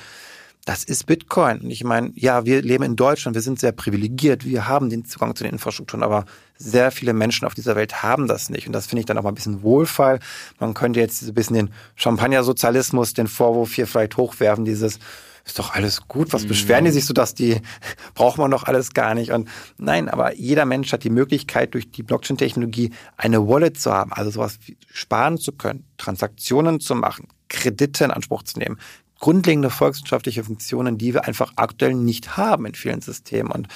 das 0.65 0.86
ist 0.86 1.05
Bitcoin. 1.05 1.60
Und 1.60 1.72
ich 1.72 1.84
meine, 1.84 2.12
ja, 2.15 2.46
wir 2.46 2.62
leben 2.62 2.84
in 2.84 2.96
Deutschland, 2.96 3.36
wir 3.36 3.41
sind 3.41 3.60
sehr 3.60 3.74
privilegiert, 3.74 4.46
wir 4.46 4.67
haben 4.67 4.89
den 4.89 5.03
Zugang 5.03 5.36
zu 5.36 5.43
den 5.43 5.53
Infrastrukturen, 5.53 6.03
aber 6.03 6.25
sehr 6.58 6.91
viele 6.91 7.13
Menschen 7.13 7.46
auf 7.46 7.53
dieser 7.53 7.75
Welt 7.75 8.01
haben 8.01 8.27
das 8.27 8.50
nicht. 8.50 8.67
Und 8.67 8.74
das 8.74 8.88
finde 8.88 9.01
ich 9.01 9.05
dann 9.05 9.17
auch 9.17 9.24
mal 9.24 9.32
ein 9.32 9.36
bisschen 9.36 9.62
wohlfall. 9.62 10.20
Man 10.60 10.74
könnte 10.74 11.01
jetzt 11.01 11.22
ein 11.22 11.34
bisschen 11.34 11.55
den 11.55 11.74
Champagner-Sozialismus, 11.96 13.13
den 13.13 13.27
Vorwurf 13.27 13.74
hier 13.74 13.88
vielleicht 13.88 14.15
hochwerfen, 14.15 14.63
dieses, 14.63 15.00
ist 15.46 15.60
doch 15.60 15.74
alles 15.74 16.08
gut, 16.08 16.32
was 16.32 16.46
beschweren 16.46 16.86
die 16.86 16.91
sich 16.91 17.05
so, 17.05 17.13
dass 17.13 17.34
die, 17.34 17.60
braucht 18.15 18.38
man 18.38 18.50
doch 18.50 18.63
alles 18.63 18.93
gar 18.93 19.13
nicht. 19.15 19.32
Und 19.32 19.50
nein, 19.77 20.08
aber 20.08 20.34
jeder 20.36 20.65
Mensch 20.65 20.93
hat 20.93 21.03
die 21.03 21.10
Möglichkeit, 21.10 21.74
durch 21.74 21.91
die 21.91 22.03
Blockchain-Technologie 22.03 22.91
eine 23.17 23.46
Wallet 23.46 23.77
zu 23.77 23.91
haben, 23.91 24.13
also 24.13 24.32
sowas 24.32 24.60
sparen 24.93 25.38
zu 25.38 25.51
können, 25.51 25.86
Transaktionen 25.98 26.79
zu 26.79 26.96
machen, 26.96 27.27
Kredite 27.50 28.05
in 28.05 28.12
Anspruch 28.12 28.43
zu 28.43 28.58
nehmen, 28.58 28.77
grundlegende 29.24 29.70
volkswirtschaftliche 29.70 30.44
Funktionen, 30.44 30.98
die 30.98 31.13
wir 31.13 31.24
einfach 31.24 31.53
aktuell 31.56 31.94
nicht 31.94 32.36
haben 32.36 32.65
in 32.65 32.75
vielen 32.75 33.00
Systemen. 33.00 33.53
Und 33.53 33.70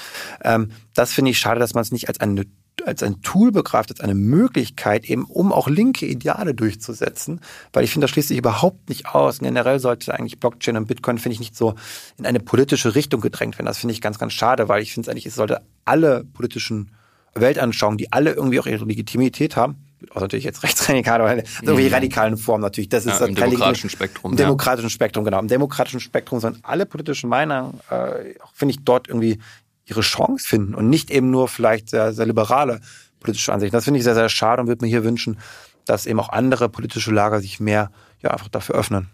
ähm, 0.43 0.71
das 0.93 1.13
finde 1.13 1.31
ich 1.31 1.39
schade, 1.39 1.61
dass 1.61 1.73
man 1.73 1.83
es 1.83 1.93
nicht 1.93 2.09
als 2.09 2.19
eine 2.19 2.43
als 2.85 3.01
ein 3.01 3.21
Tool 3.21 3.51
begreift, 3.51 3.89
als 3.89 4.01
eine 4.01 4.13
Möglichkeit, 4.13 5.05
eben 5.05 5.23
um 5.23 5.51
auch 5.51 5.67
linke 5.67 6.05
Ideale 6.05 6.53
durchzusetzen, 6.53 7.41
weil 7.73 7.83
ich 7.83 7.91
finde, 7.91 8.05
das 8.05 8.11
schließt 8.11 8.27
sich 8.27 8.37
überhaupt 8.37 8.89
nicht 8.89 9.07
aus. 9.07 9.39
Generell 9.39 9.79
sollte 9.79 10.13
eigentlich 10.13 10.39
Blockchain 10.39 10.77
und 10.77 10.87
Bitcoin, 10.87 11.17
finde 11.17 11.33
ich, 11.33 11.39
nicht 11.39 11.55
so 11.55 11.75
in 12.17 12.25
eine 12.25 12.39
politische 12.39 12.93
Richtung 12.93 13.19
gedrängt 13.19 13.57
werden. 13.57 13.65
Das 13.65 13.79
finde 13.79 13.93
ich 13.93 14.01
ganz, 14.01 14.19
ganz 14.19 14.33
schade, 14.33 14.69
weil 14.69 14.83
ich 14.83 14.93
finde 14.93 15.07
es 15.07 15.11
eigentlich, 15.11 15.25
es 15.25 15.35
sollte 15.35 15.61
alle 15.85 16.23
politischen 16.23 16.91
Weltanschauungen, 17.33 17.97
die 17.97 18.11
alle 18.11 18.33
irgendwie 18.33 18.59
auch 18.59 18.67
ihre 18.67 18.85
Legitimität 18.85 19.55
haben, 19.55 19.86
auch 20.13 20.21
natürlich 20.21 20.45
jetzt 20.45 20.63
rechtsradikal, 20.63 21.21
aber 21.21 21.35
irgendwie 21.61 21.87
mhm. 21.87 21.93
radikalen 21.93 22.37
Form 22.37 22.61
natürlich. 22.61 22.89
Das 22.89 23.05
ist 23.05 23.19
ja, 23.19 23.25
im 23.25 23.35
demokratischen 23.35 23.89
Spektrum. 23.89 24.31
Im 24.31 24.37
demokratischen 24.37 24.87
ja. 24.87 24.91
Spektrum, 24.91 25.25
genau. 25.25 25.39
Im 25.39 25.47
demokratischen 25.47 25.99
Spektrum 25.99 26.39
sollen 26.39 26.59
alle 26.63 26.85
politischen 26.85 27.29
Meinungen, 27.29 27.79
äh, 27.89 28.35
finde 28.53 28.73
ich, 28.73 28.83
dort 28.83 29.07
irgendwie 29.07 29.39
ihre 29.85 30.01
Chance 30.01 30.47
finden 30.47 30.75
und 30.75 30.89
nicht 30.89 31.09
eben 31.09 31.31
nur 31.31 31.47
vielleicht 31.47 31.89
sehr, 31.89 32.13
sehr 32.13 32.25
liberale 32.25 32.81
politische 33.19 33.53
Ansichten. 33.53 33.75
Das 33.75 33.85
finde 33.85 33.99
ich 33.99 34.03
sehr, 34.03 34.15
sehr 34.15 34.29
schade 34.29 34.61
und 34.61 34.67
würde 34.67 34.85
mir 34.85 34.89
hier 34.89 35.03
wünschen, 35.03 35.39
dass 35.85 36.05
eben 36.05 36.19
auch 36.19 36.29
andere 36.29 36.69
politische 36.69 37.11
Lager 37.11 37.39
sich 37.39 37.59
mehr 37.59 37.91
ja 38.21 38.31
einfach 38.31 38.49
dafür 38.49 38.75
öffnen. 38.75 39.09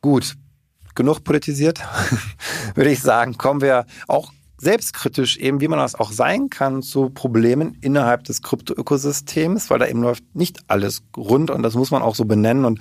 Gut, 0.00 0.34
genug 0.94 1.22
politisiert, 1.24 1.80
würde 2.74 2.90
ich 2.90 3.00
sagen. 3.00 3.36
Kommen 3.36 3.60
wir 3.60 3.86
auch 4.08 4.32
selbstkritisch 4.64 5.36
eben, 5.36 5.60
wie 5.60 5.68
man 5.68 5.78
das 5.78 5.94
auch 5.94 6.10
sein 6.10 6.50
kann, 6.50 6.82
zu 6.82 7.10
Problemen 7.10 7.76
innerhalb 7.82 8.24
des 8.24 8.42
Krypto-Ökosystems, 8.42 9.70
weil 9.70 9.78
da 9.78 9.86
eben 9.86 10.02
läuft 10.02 10.24
nicht 10.34 10.60
alles 10.66 11.02
rund 11.16 11.50
und 11.50 11.62
das 11.62 11.74
muss 11.74 11.90
man 11.90 12.02
auch 12.02 12.14
so 12.14 12.24
benennen 12.24 12.64
und 12.64 12.80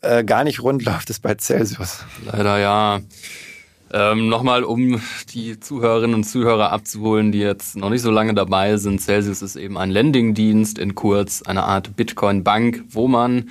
äh, 0.00 0.24
gar 0.24 0.42
nicht 0.42 0.62
rund 0.62 0.84
läuft 0.86 1.10
es 1.10 1.20
bei 1.20 1.34
Celsius. 1.34 2.04
Leider 2.24 2.58
ja. 2.58 3.00
Ähm, 3.94 4.30
Nochmal, 4.30 4.64
um 4.64 5.02
die 5.34 5.60
Zuhörerinnen 5.60 6.14
und 6.14 6.24
Zuhörer 6.24 6.72
abzuholen, 6.72 7.30
die 7.30 7.40
jetzt 7.40 7.76
noch 7.76 7.90
nicht 7.90 8.00
so 8.00 8.10
lange 8.10 8.32
dabei 8.32 8.78
sind. 8.78 9.02
Celsius 9.02 9.42
ist 9.42 9.56
eben 9.56 9.76
ein 9.76 9.90
Lending-Dienst 9.90 10.78
in 10.78 10.94
kurz, 10.94 11.42
eine 11.42 11.64
Art 11.64 11.94
Bitcoin-Bank, 11.94 12.84
wo 12.88 13.06
man 13.06 13.50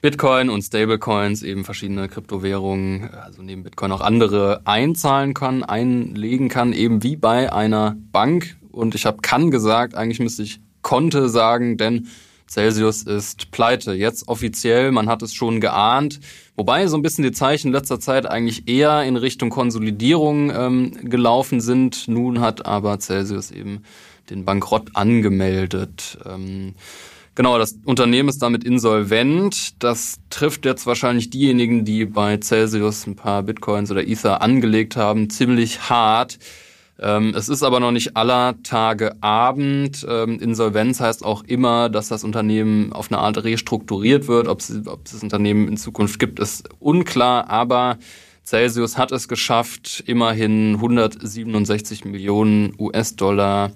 Bitcoin 0.00 0.48
und 0.48 0.62
Stablecoins, 0.62 1.42
eben 1.42 1.64
verschiedene 1.64 2.08
Kryptowährungen, 2.08 3.10
also 3.14 3.42
neben 3.42 3.64
Bitcoin 3.64 3.90
auch 3.90 4.00
andere 4.00 4.60
einzahlen 4.64 5.34
kann, 5.34 5.64
einlegen 5.64 6.48
kann, 6.48 6.72
eben 6.72 7.02
wie 7.02 7.16
bei 7.16 7.52
einer 7.52 7.96
Bank. 8.12 8.56
Und 8.70 8.94
ich 8.94 9.06
habe 9.06 9.18
kann 9.22 9.50
gesagt, 9.50 9.96
eigentlich 9.96 10.20
müsste 10.20 10.44
ich 10.44 10.60
konnte 10.82 11.28
sagen, 11.28 11.76
denn 11.78 12.06
Celsius 12.48 13.02
ist 13.02 13.50
pleite. 13.50 13.92
Jetzt 13.92 14.28
offiziell, 14.28 14.92
man 14.92 15.08
hat 15.08 15.22
es 15.22 15.34
schon 15.34 15.60
geahnt. 15.60 16.20
Wobei 16.56 16.86
so 16.86 16.96
ein 16.96 17.02
bisschen 17.02 17.24
die 17.24 17.32
Zeichen 17.32 17.72
letzter 17.72 18.00
Zeit 18.00 18.24
eigentlich 18.24 18.68
eher 18.68 19.02
in 19.02 19.16
Richtung 19.16 19.50
Konsolidierung 19.50 20.50
ähm, 20.50 20.92
gelaufen 21.10 21.60
sind. 21.60 22.08
Nun 22.08 22.40
hat 22.40 22.66
aber 22.66 23.00
Celsius 23.00 23.50
eben 23.50 23.82
den 24.30 24.44
Bankrott 24.44 24.90
angemeldet. 24.94 26.18
Ähm, 26.24 26.74
Genau, 27.38 27.56
das 27.56 27.78
Unternehmen 27.84 28.28
ist 28.28 28.42
damit 28.42 28.64
insolvent. 28.64 29.80
Das 29.80 30.16
trifft 30.28 30.64
jetzt 30.64 30.88
wahrscheinlich 30.88 31.30
diejenigen, 31.30 31.84
die 31.84 32.04
bei 32.04 32.36
Celsius 32.38 33.06
ein 33.06 33.14
paar 33.14 33.44
Bitcoins 33.44 33.92
oder 33.92 34.08
Ether 34.08 34.42
angelegt 34.42 34.96
haben, 34.96 35.30
ziemlich 35.30 35.88
hart. 35.88 36.40
Ähm, 36.98 37.34
es 37.36 37.48
ist 37.48 37.62
aber 37.62 37.78
noch 37.78 37.92
nicht 37.92 38.16
aller 38.16 38.60
Tage 38.64 39.22
Abend. 39.22 40.04
Ähm, 40.10 40.40
Insolvenz 40.40 40.98
heißt 40.98 41.24
auch 41.24 41.44
immer, 41.44 41.88
dass 41.88 42.08
das 42.08 42.24
Unternehmen 42.24 42.92
auf 42.92 43.12
eine 43.12 43.20
Art 43.20 43.44
restrukturiert 43.44 44.26
wird. 44.26 44.48
Ob 44.48 44.58
es, 44.58 44.72
ob 44.88 45.06
es 45.06 45.12
das 45.12 45.22
Unternehmen 45.22 45.68
in 45.68 45.76
Zukunft 45.76 46.18
gibt, 46.18 46.40
ist 46.40 46.68
unklar. 46.80 47.48
Aber 47.48 47.98
Celsius 48.44 48.98
hat 48.98 49.12
es 49.12 49.28
geschafft, 49.28 50.02
immerhin 50.08 50.74
167 50.74 52.04
Millionen 52.04 52.74
US-Dollar 52.80 53.70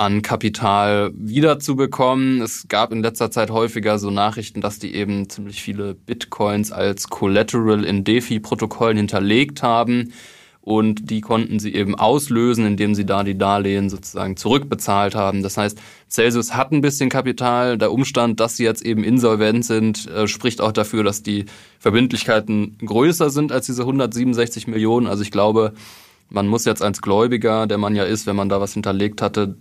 an 0.00 0.22
Kapital 0.22 1.10
wiederzubekommen. 1.14 2.40
Es 2.40 2.66
gab 2.68 2.90
in 2.90 3.02
letzter 3.02 3.30
Zeit 3.30 3.50
häufiger 3.50 3.98
so 3.98 4.10
Nachrichten, 4.10 4.62
dass 4.62 4.78
die 4.78 4.94
eben 4.94 5.28
ziemlich 5.28 5.62
viele 5.62 5.94
Bitcoins 5.94 6.72
als 6.72 7.10
Collateral 7.10 7.84
in 7.84 8.02
DeFi-Protokollen 8.02 8.96
hinterlegt 8.96 9.62
haben. 9.62 10.14
Und 10.62 11.10
die 11.10 11.20
konnten 11.20 11.58
sie 11.58 11.74
eben 11.74 11.94
auslösen, 11.94 12.64
indem 12.64 12.94
sie 12.94 13.04
da 13.04 13.24
die 13.24 13.36
Darlehen 13.36 13.90
sozusagen 13.90 14.38
zurückbezahlt 14.38 15.14
haben. 15.14 15.42
Das 15.42 15.58
heißt, 15.58 15.78
Celsius 16.08 16.54
hat 16.54 16.72
ein 16.72 16.80
bisschen 16.80 17.10
Kapital. 17.10 17.76
Der 17.76 17.92
Umstand, 17.92 18.40
dass 18.40 18.56
sie 18.56 18.64
jetzt 18.64 18.82
eben 18.82 19.04
insolvent 19.04 19.66
sind, 19.66 20.06
äh, 20.08 20.26
spricht 20.28 20.62
auch 20.62 20.72
dafür, 20.72 21.04
dass 21.04 21.22
die 21.22 21.44
Verbindlichkeiten 21.78 22.78
größer 22.78 23.28
sind 23.28 23.52
als 23.52 23.66
diese 23.66 23.82
167 23.82 24.66
Millionen. 24.66 25.06
Also 25.06 25.22
ich 25.22 25.30
glaube, 25.30 25.74
man 26.30 26.46
muss 26.46 26.64
jetzt 26.64 26.82
als 26.82 27.02
Gläubiger, 27.02 27.66
der 27.66 27.76
man 27.78 27.94
ja 27.94 28.04
ist, 28.04 28.26
wenn 28.26 28.36
man 28.36 28.48
da 28.48 28.60
was 28.60 28.72
hinterlegt 28.72 29.20
hatte, 29.20 29.56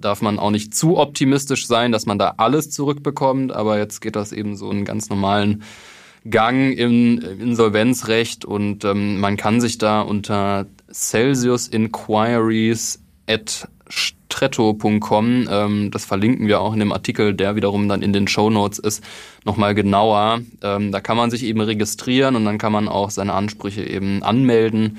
darf 0.00 0.22
man 0.22 0.38
auch 0.38 0.50
nicht 0.50 0.74
zu 0.74 0.98
optimistisch 0.98 1.66
sein, 1.66 1.92
dass 1.92 2.06
man 2.06 2.18
da 2.18 2.34
alles 2.36 2.70
zurückbekommt. 2.70 3.52
Aber 3.52 3.78
jetzt 3.78 4.00
geht 4.00 4.16
das 4.16 4.32
eben 4.32 4.56
so 4.56 4.70
einen 4.70 4.84
ganz 4.84 5.08
normalen 5.08 5.62
Gang 6.28 6.76
im 6.76 7.18
Insolvenzrecht 7.18 8.44
und 8.44 8.84
ähm, 8.84 9.20
man 9.20 9.38
kann 9.38 9.60
sich 9.60 9.78
da 9.78 10.02
unter 10.02 10.66
Celsius 10.92 11.66
Inquiries 11.66 13.02
at 13.26 13.68
stretto.com, 13.88 15.48
ähm, 15.50 15.90
das 15.90 16.04
verlinken 16.04 16.46
wir 16.46 16.60
auch 16.60 16.74
in 16.74 16.80
dem 16.80 16.92
Artikel, 16.92 17.34
der 17.34 17.56
wiederum 17.56 17.88
dann 17.88 18.02
in 18.02 18.12
den 18.12 18.28
Show 18.28 18.50
Notes 18.50 18.78
ist, 18.78 19.02
nochmal 19.44 19.74
genauer. 19.74 20.40
Ähm, 20.62 20.92
da 20.92 21.00
kann 21.00 21.16
man 21.16 21.30
sich 21.30 21.42
eben 21.42 21.60
registrieren 21.60 22.36
und 22.36 22.44
dann 22.44 22.58
kann 22.58 22.72
man 22.72 22.88
auch 22.88 23.10
seine 23.10 23.32
Ansprüche 23.32 23.82
eben 23.82 24.22
anmelden 24.22 24.98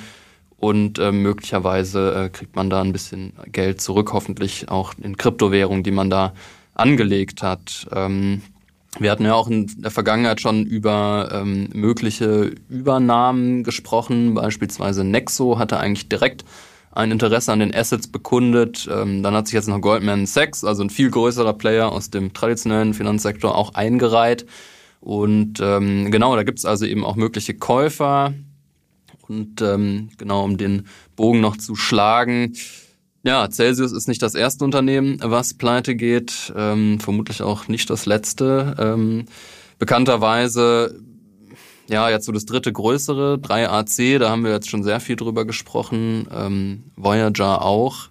und 0.62 1.00
äh, 1.00 1.12
möglicherweise 1.12 2.14
äh, 2.14 2.30
kriegt 2.30 2.56
man 2.56 2.70
da 2.70 2.82
ein 2.82 2.94
bisschen 2.94 3.34
Geld 3.52 3.82
zurück, 3.82 4.14
hoffentlich 4.14 4.70
auch 4.70 4.94
in 5.02 5.18
Kryptowährungen, 5.18 5.84
die 5.84 5.90
man 5.92 6.12
da 6.12 6.34
angelegt 6.76 7.42
hat. 7.42 7.88
Ähm, 7.92 8.44
wir 9.00 9.10
hatten 9.10 9.26
ja 9.26 9.34
auch 9.34 9.50
in 9.50 9.82
der 9.82 9.90
Vergangenheit 9.90 10.40
schon 10.40 10.64
über 10.68 11.30
ähm, 11.34 11.70
mögliche 11.74 12.52
Übernahmen 12.70 13.64
gesprochen. 13.64 14.36
Beispielsweise 14.36 15.04
Nexo 15.04 15.58
hatte 15.58 15.80
eigentlich 15.80 16.10
direkt 16.10 16.46
ein 16.92 17.10
Interesse 17.10 17.52
an 17.52 17.60
den 17.60 17.74
Assets 17.74 18.08
bekundet. 18.08 18.88
Ähm, 18.92 19.24
dann 19.24 19.34
hat 19.34 19.48
sich 19.48 19.56
jetzt 19.56 19.68
noch 19.68 19.82
Goldman 19.82 20.28
Sachs, 20.28 20.64
also 20.64 20.84
ein 20.84 20.92
viel 20.92 21.10
größerer 21.10 21.54
Player 21.54 21.92
aus 21.92 22.12
dem 22.12 22.34
traditionellen 22.34 22.94
Finanzsektor, 22.94 23.56
auch 23.56 23.74
eingereiht. 23.74 24.46
Und 25.00 25.60
ähm, 25.60 26.12
genau, 26.12 26.36
da 26.36 26.44
gibt's 26.44 26.66
also 26.66 26.86
eben 26.86 27.04
auch 27.04 27.16
mögliche 27.16 27.56
Käufer. 27.56 28.36
Und 29.32 29.62
ähm, 29.62 30.10
genau, 30.18 30.44
um 30.44 30.58
den 30.58 30.88
Bogen 31.16 31.40
noch 31.40 31.56
zu 31.56 31.78
schlagen, 31.78 32.54
ja, 33.24 33.50
Celsius 33.50 33.94
ist 33.94 34.10
nicht 34.10 34.22
das 34.22 34.36
erste 34.36 34.66
Unternehmen, 34.66 35.18
was 35.22 35.54
pleite 35.54 35.96
geht, 35.96 36.52
ähm, 36.56 37.00
vermutlich 37.00 37.42
auch 37.42 37.70
nicht 37.70 37.90
das 37.90 38.06
letzte. 38.06 38.76
Ähm, 38.78 39.26
bekannterweise, 39.80 41.00
ja, 41.88 42.10
jetzt 42.10 42.26
so 42.26 42.34
das 42.34 42.46
dritte 42.46 42.74
größere, 42.74 43.36
3AC, 43.36 44.18
da 44.20 44.30
haben 44.30 44.44
wir 44.44 44.52
jetzt 44.52 44.70
schon 44.70 44.84
sehr 44.84 45.00
viel 45.00 45.16
drüber 45.16 45.46
gesprochen, 45.46 46.28
ähm, 46.30 46.84
Voyager 46.98 47.62
auch. 47.62 48.10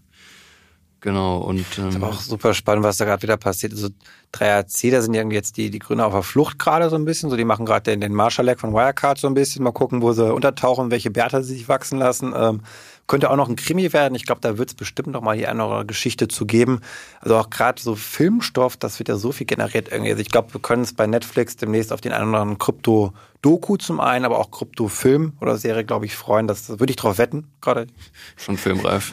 Genau, 1.00 1.38
und. 1.38 1.64
Ähm, 1.78 1.88
ist 1.88 1.96
aber 1.96 2.08
auch 2.08 2.20
super 2.20 2.54
spannend, 2.54 2.84
was 2.84 2.98
da 2.98 3.04
gerade 3.04 3.22
wieder 3.22 3.36
passiert. 3.36 3.72
Also 3.72 3.88
3AC, 4.32 4.90
da 4.90 5.02
sind 5.02 5.14
irgendwie 5.14 5.36
jetzt 5.36 5.56
die, 5.56 5.70
die 5.70 5.78
Grüne 5.78 6.04
auf 6.04 6.12
der 6.12 6.22
Flucht 6.22 6.58
gerade 6.58 6.88
so 6.88 6.96
ein 6.96 7.04
bisschen. 7.04 7.30
So, 7.30 7.36
die 7.36 7.44
machen 7.44 7.66
gerade 7.66 7.90
den, 7.90 8.00
den 8.00 8.14
Marshall-Leg 8.14 8.60
von 8.60 8.72
Wirecard 8.72 9.18
so 9.18 9.26
ein 9.26 9.34
bisschen. 9.34 9.64
Mal 9.64 9.72
gucken, 9.72 10.02
wo 10.02 10.12
sie 10.12 10.32
untertauchen, 10.32 10.90
welche 10.90 11.10
Bärte 11.10 11.42
sie 11.42 11.54
sich 11.54 11.68
wachsen 11.68 11.98
lassen. 11.98 12.32
Ähm, 12.36 12.62
könnte 13.10 13.28
auch 13.28 13.36
noch 13.36 13.48
ein 13.48 13.56
Krimi 13.56 13.92
werden. 13.92 14.14
Ich 14.14 14.24
glaube, 14.24 14.40
da 14.40 14.56
wird 14.56 14.68
es 14.68 14.74
bestimmt 14.76 15.08
noch 15.08 15.20
mal 15.20 15.34
hier 15.34 15.50
eine 15.50 15.84
Geschichte 15.84 16.28
zu 16.28 16.46
geben. 16.46 16.80
Also 17.18 17.36
auch 17.36 17.50
gerade 17.50 17.82
so 17.82 17.96
Filmstoff, 17.96 18.76
das 18.76 19.00
wird 19.00 19.08
ja 19.08 19.16
so 19.16 19.32
viel 19.32 19.48
generiert 19.48 19.88
irgendwie. 19.90 20.12
Also 20.12 20.22
ich 20.22 20.28
glaube, 20.28 20.54
wir 20.54 20.60
können 20.60 20.84
es 20.84 20.94
bei 20.94 21.08
Netflix 21.08 21.56
demnächst 21.56 21.92
auf 21.92 22.00
den 22.00 22.12
einen 22.12 22.28
oder 22.28 22.42
anderen 22.42 22.58
Krypto-Doku 22.58 23.78
zum 23.78 23.98
einen, 23.98 24.24
aber 24.24 24.38
auch 24.38 24.52
Krypto-Film 24.52 25.32
oder 25.40 25.56
Serie, 25.56 25.84
glaube 25.84 26.06
ich, 26.06 26.14
freuen. 26.14 26.46
Das, 26.46 26.68
das 26.68 26.78
würde 26.78 26.92
ich 26.92 26.96
drauf 26.96 27.18
wetten, 27.18 27.48
gerade. 27.60 27.88
Schon 28.36 28.56
filmreif. 28.56 29.12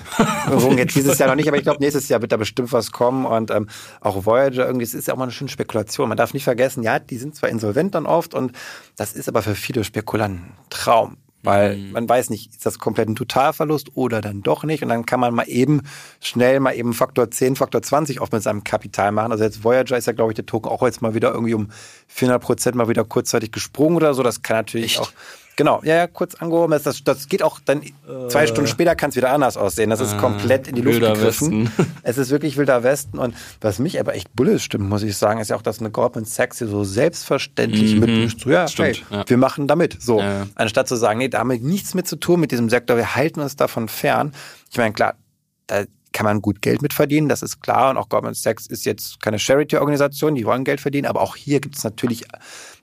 Jetzt 0.78 0.96
dieses 0.96 1.18
Jahr 1.18 1.30
noch 1.30 1.36
nicht, 1.36 1.48
aber 1.48 1.58
ich 1.58 1.64
glaube, 1.64 1.80
nächstes 1.80 2.08
Jahr 2.08 2.22
wird 2.22 2.32
da 2.32 2.38
bestimmt 2.38 2.72
was 2.72 2.92
kommen. 2.92 3.26
Und 3.26 3.50
ähm, 3.50 3.68
auch 4.02 4.28
Voyager 4.28 4.68
irgendwie, 4.68 4.84
es 4.86 4.94
ist 4.94 5.07
ja 5.08 5.14
auch 5.14 5.18
mal 5.18 5.24
eine 5.24 5.32
schöne 5.32 5.50
Spekulation. 5.50 6.10
Man 6.10 6.18
darf 6.18 6.34
nicht 6.34 6.44
vergessen, 6.44 6.84
ja, 6.84 7.00
die 7.00 7.18
sind 7.18 7.36
zwar 7.36 7.50
insolvent 7.50 7.96
dann 7.96 8.06
oft 8.06 8.34
und 8.34 8.52
das 8.96 9.14
ist 9.14 9.28
aber 9.28 9.42
für 9.42 9.56
viele 9.56 9.84
Spekulanten 9.84 10.54
Traum 10.70 11.18
weil 11.48 11.78
mhm. 11.78 11.92
man 11.92 12.10
weiß 12.10 12.30
nicht, 12.30 12.52
ist 12.52 12.66
das 12.66 12.78
komplett 12.78 13.08
ein 13.08 13.16
Totalverlust 13.16 13.96
oder 13.96 14.20
dann 14.22 14.42
doch 14.42 14.64
nicht. 14.66 14.84
Und 14.84 14.90
dann 14.90 15.06
kann 15.06 15.20
man 15.20 15.34
mal 15.34 15.48
eben 15.48 15.82
schnell 16.20 16.60
mal 16.60 16.74
eben 16.74 16.94
Faktor 16.94 17.32
10, 17.32 17.56
Faktor 17.56 17.82
20 17.82 18.20
oft 18.22 18.34
mit 18.34 18.44
seinem 18.44 18.66
Kapital 18.66 19.12
machen. 19.12 19.32
Also 19.32 19.44
jetzt 19.44 19.64
Voyager 19.64 19.98
ist 19.98 20.08
ja, 20.08 20.14
glaube 20.14 20.32
ich, 20.32 20.36
der 20.36 20.46
Token 20.46 20.70
auch 20.70 20.82
jetzt 20.82 21.02
mal 21.02 21.14
wieder 21.14 21.32
irgendwie 21.32 21.54
um 21.54 21.70
400 22.08 22.42
Prozent 22.42 22.76
mal 22.76 22.90
wieder 22.90 23.06
kurzzeitig 23.06 23.52
gesprungen 23.52 23.96
oder 23.96 24.14
so. 24.14 24.24
Das 24.24 24.42
kann 24.42 24.58
natürlich 24.58 24.98
Echt? 24.98 25.00
auch 25.00 25.12
Genau, 25.58 25.82
ja, 25.84 25.96
ja, 25.96 26.08
kurz 26.08 26.36
angehoben. 26.36 26.72
Das, 26.72 26.84
das, 26.84 27.04
das 27.04 27.28
geht 27.28 27.42
auch 27.42 27.60
dann 27.60 27.82
zwei 28.30 28.44
äh, 28.44 28.48
Stunden 28.48 28.68
später 28.68 28.96
kann 28.96 29.10
es 29.10 29.16
wieder 29.16 29.32
anders 29.32 29.58
aussehen. 29.58 29.90
Das 29.90 30.00
ist 30.00 30.14
äh, 30.14 30.18
komplett 30.18 30.68
in 30.68 30.76
die 30.76 30.82
Luft 30.82 31.02
gegriffen. 31.02 31.66
Westen. 31.66 31.86
Es 32.04 32.20
ist 32.20 32.30
wirklich 32.30 32.58
wilder 32.58 32.84
Westen. 32.84 33.18
Und 33.18 33.36
was 33.60 33.80
mich 33.80 34.00
aber 34.00 34.14
echt 34.14 34.36
bullisch 34.36 34.64
stimmt, 34.64 34.88
muss 34.88 35.02
ich 35.02 35.18
sagen, 35.18 35.40
ist 35.40 35.50
ja 35.50 35.56
auch, 35.56 35.64
dass 35.64 35.80
eine 35.80 35.90
Goldman 35.90 36.26
Sachs 36.26 36.60
hier 36.60 36.68
so 36.68 36.84
selbstverständlich 36.84 37.96
mhm. 37.96 38.00
mitmischt. 38.02 38.42
So, 38.42 38.52
ja, 38.52 38.68
Stimmt, 38.68 39.04
hey, 39.10 39.18
ja. 39.18 39.24
wir 39.28 39.38
machen 39.38 39.68
damit. 39.68 40.00
So, 40.00 40.20
ja, 40.20 40.42
ja. 40.42 40.48
anstatt 40.54 40.88
zu 40.88 40.96
sagen, 40.96 41.18
nee, 41.18 41.28
da 41.28 41.40
haben 41.40 41.50
wir 41.50 41.60
nichts 41.60 41.96
mit 41.96 42.08
zu 42.08 42.18
tun 42.18 42.40
mit 42.40 42.52
diesem 42.52 42.70
Sektor, 42.70 42.96
wir 42.96 43.16
halten 43.16 43.40
uns 43.40 43.56
davon 43.56 43.88
fern. 43.88 44.34
Ich 44.70 44.78
meine, 44.78 44.94
klar, 44.94 45.16
da 45.66 45.86
kann 46.18 46.26
man 46.26 46.42
gut 46.42 46.64
Geld 46.64 46.82
mit 46.82 46.94
verdienen, 46.94 47.30
das 47.30 47.44
ist 47.44 47.62
klar. 47.62 47.92
Und 47.92 47.98
auch 47.98 48.10
Goldman 48.10 48.34
Sachs 48.34 48.66
ist 48.66 48.86
jetzt 48.86 49.22
keine 49.22 49.38
Charity-Organisation, 49.38 50.34
die 50.34 50.46
wollen 50.46 50.64
Geld 50.64 50.82
verdienen. 50.82 51.06
Aber 51.06 51.22
auch 51.22 51.36
hier 51.36 51.60
gibt 51.60 51.78
es 51.78 51.84
natürlich 51.84 52.26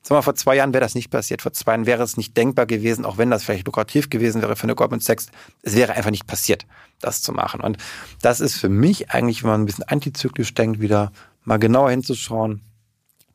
Sag 0.07 0.17
mal, 0.17 0.23
vor 0.23 0.35
zwei 0.35 0.57
Jahren 0.57 0.75
wäre 0.75 0.85
das 0.85 0.95
nicht 0.95 1.11
passiert. 1.11 1.41
Vor 1.41 1.55
zwei 1.55 1.73
Jahren 1.73 1.87
wäre 1.87 2.03
es 2.03 2.19
nicht 2.19 2.37
denkbar 2.37 2.67
gewesen, 2.67 3.07
auch 3.07 3.17
wenn 3.17 3.31
das 3.31 3.43
vielleicht 3.43 3.67
lukrativ 3.67 4.11
gewesen 4.11 4.43
wäre 4.43 4.55
für 4.55 4.64
eine 4.64 4.75
Goldman 4.75 5.00
Sachs. 5.00 5.29
Es 5.62 5.75
wäre 5.75 5.95
einfach 5.95 6.11
nicht 6.11 6.26
passiert, 6.26 6.67
das 7.00 7.23
zu 7.23 7.33
machen. 7.33 7.62
Und 7.62 7.79
das 8.21 8.41
ist 8.41 8.57
für 8.57 8.69
mich 8.69 9.11
eigentlich, 9.11 9.43
wenn 9.43 9.50
man 9.50 9.62
ein 9.62 9.64
bisschen 9.64 9.85
antizyklisch 9.85 10.53
denkt, 10.53 10.81
wieder 10.81 11.11
mal 11.45 11.59
genauer 11.59 11.91
hinzuschauen, 11.91 12.61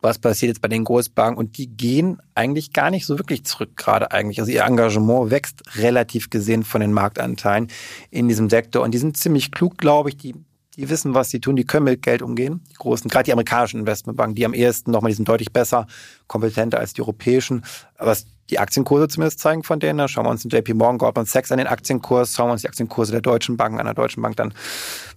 was 0.01 0.19
passiert 0.19 0.49
jetzt 0.49 0.61
bei 0.61 0.67
den 0.67 0.83
Großbanken 0.83 1.37
und 1.37 1.57
die 1.57 1.67
gehen 1.67 2.21
eigentlich 2.35 2.73
gar 2.73 2.89
nicht 2.89 3.05
so 3.05 3.17
wirklich 3.19 3.43
zurück 3.43 3.75
gerade 3.75 4.11
eigentlich. 4.11 4.39
Also 4.39 4.51
ihr 4.51 4.63
Engagement 4.63 5.31
wächst 5.31 5.61
relativ 5.77 6.29
gesehen 6.29 6.63
von 6.63 6.81
den 6.81 6.93
Marktanteilen 6.93 7.67
in 8.09 8.27
diesem 8.27 8.49
Sektor 8.49 8.83
und 8.83 8.91
die 8.91 8.97
sind 8.97 9.17
ziemlich 9.17 9.51
klug, 9.51 9.77
glaube 9.77 10.09
ich. 10.09 10.17
Die 10.17 10.35
die 10.79 10.89
wissen, 10.89 11.13
was 11.13 11.29
sie 11.29 11.41
tun, 11.41 11.57
die 11.57 11.65
können 11.65 11.83
mit 11.83 12.01
Geld 12.01 12.21
umgehen. 12.21 12.61
Die 12.71 12.75
großen, 12.75 13.09
gerade 13.09 13.25
die 13.25 13.33
amerikanischen 13.33 13.81
Investmentbanken, 13.81 14.35
die 14.35 14.45
am 14.45 14.53
ehesten 14.53 14.91
nochmal, 14.91 15.11
die 15.11 15.15
sind 15.15 15.27
deutlich 15.27 15.51
besser, 15.51 15.87
kompetenter 16.27 16.79
als 16.79 16.93
die 16.93 17.01
europäischen. 17.01 17.65
Was 17.97 18.27
die 18.49 18.59
Aktienkurse 18.59 19.09
zumindest 19.09 19.39
zeigen 19.39 19.63
von 19.63 19.81
denen, 19.81 20.07
schauen 20.07 20.25
wir 20.25 20.29
uns 20.29 20.43
den 20.43 20.49
JP 20.49 20.75
Morgan, 20.75 20.97
Goldman 20.97 21.25
Sachs 21.25 21.51
an 21.51 21.57
den 21.57 21.67
Aktienkurs, 21.67 22.33
schauen 22.33 22.47
wir 22.47 22.53
uns 22.53 22.61
die 22.61 22.69
Aktienkurse 22.69 23.11
der 23.11 23.19
deutschen 23.19 23.57
Banken 23.57 23.79
an 23.79 23.85
der 23.87 23.93
deutschen 23.93 24.23
Bank, 24.23 24.37
dann 24.37 24.53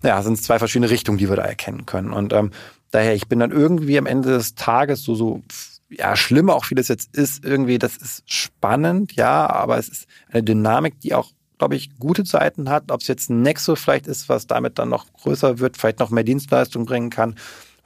ja, 0.03 0.21
sind 0.23 0.33
es 0.33 0.43
zwei 0.43 0.59
verschiedene 0.59 0.91
Richtungen, 0.91 1.19
die 1.19 1.29
wir 1.29 1.37
da 1.37 1.45
erkennen 1.45 1.87
können. 1.87 2.13
Und 2.13 2.33
ähm, 2.33 2.51
daher, 2.93 3.15
ich 3.15 3.27
bin 3.27 3.41
dann 3.41 3.51
irgendwie 3.51 3.99
am 3.99 4.07
Ende 4.07 4.31
des 4.31 4.55
Tages 4.55 5.03
so, 5.03 5.15
so 5.15 5.43
ja, 5.91 6.17
schlimmer 6.17 6.55
auch 6.55 6.65
vieles 6.65 6.89
jetzt 6.89 7.15
ist, 7.15 7.45
irgendwie, 7.45 7.79
das 7.79 7.97
ist 7.97 8.23
spannend, 8.31 9.13
ja, 9.15 9.49
aber 9.51 9.79
es 9.79 9.89
ist 9.89 10.07
eine 10.31 10.43
Dynamik, 10.43 11.01
die 11.01 11.15
auch 11.15 11.31
glaube 11.63 11.77
ich, 11.77 11.97
gute 12.01 12.25
Seiten 12.25 12.69
hat. 12.69 12.91
Ob 12.91 13.03
es 13.03 13.07
jetzt 13.07 13.31
ein 13.31 13.43
Nexo 13.43 13.77
vielleicht 13.77 14.09
ist, 14.09 14.29
was 14.29 14.49
damit 14.49 14.81
dann 14.81 14.89
noch 14.89 15.07
größer 15.13 15.61
wird, 15.61 15.77
vielleicht 15.77 16.01
noch 16.01 16.11
mehr 16.11 16.25
Dienstleistung 16.25 16.87
bringen 16.87 17.09
kann, 17.09 17.37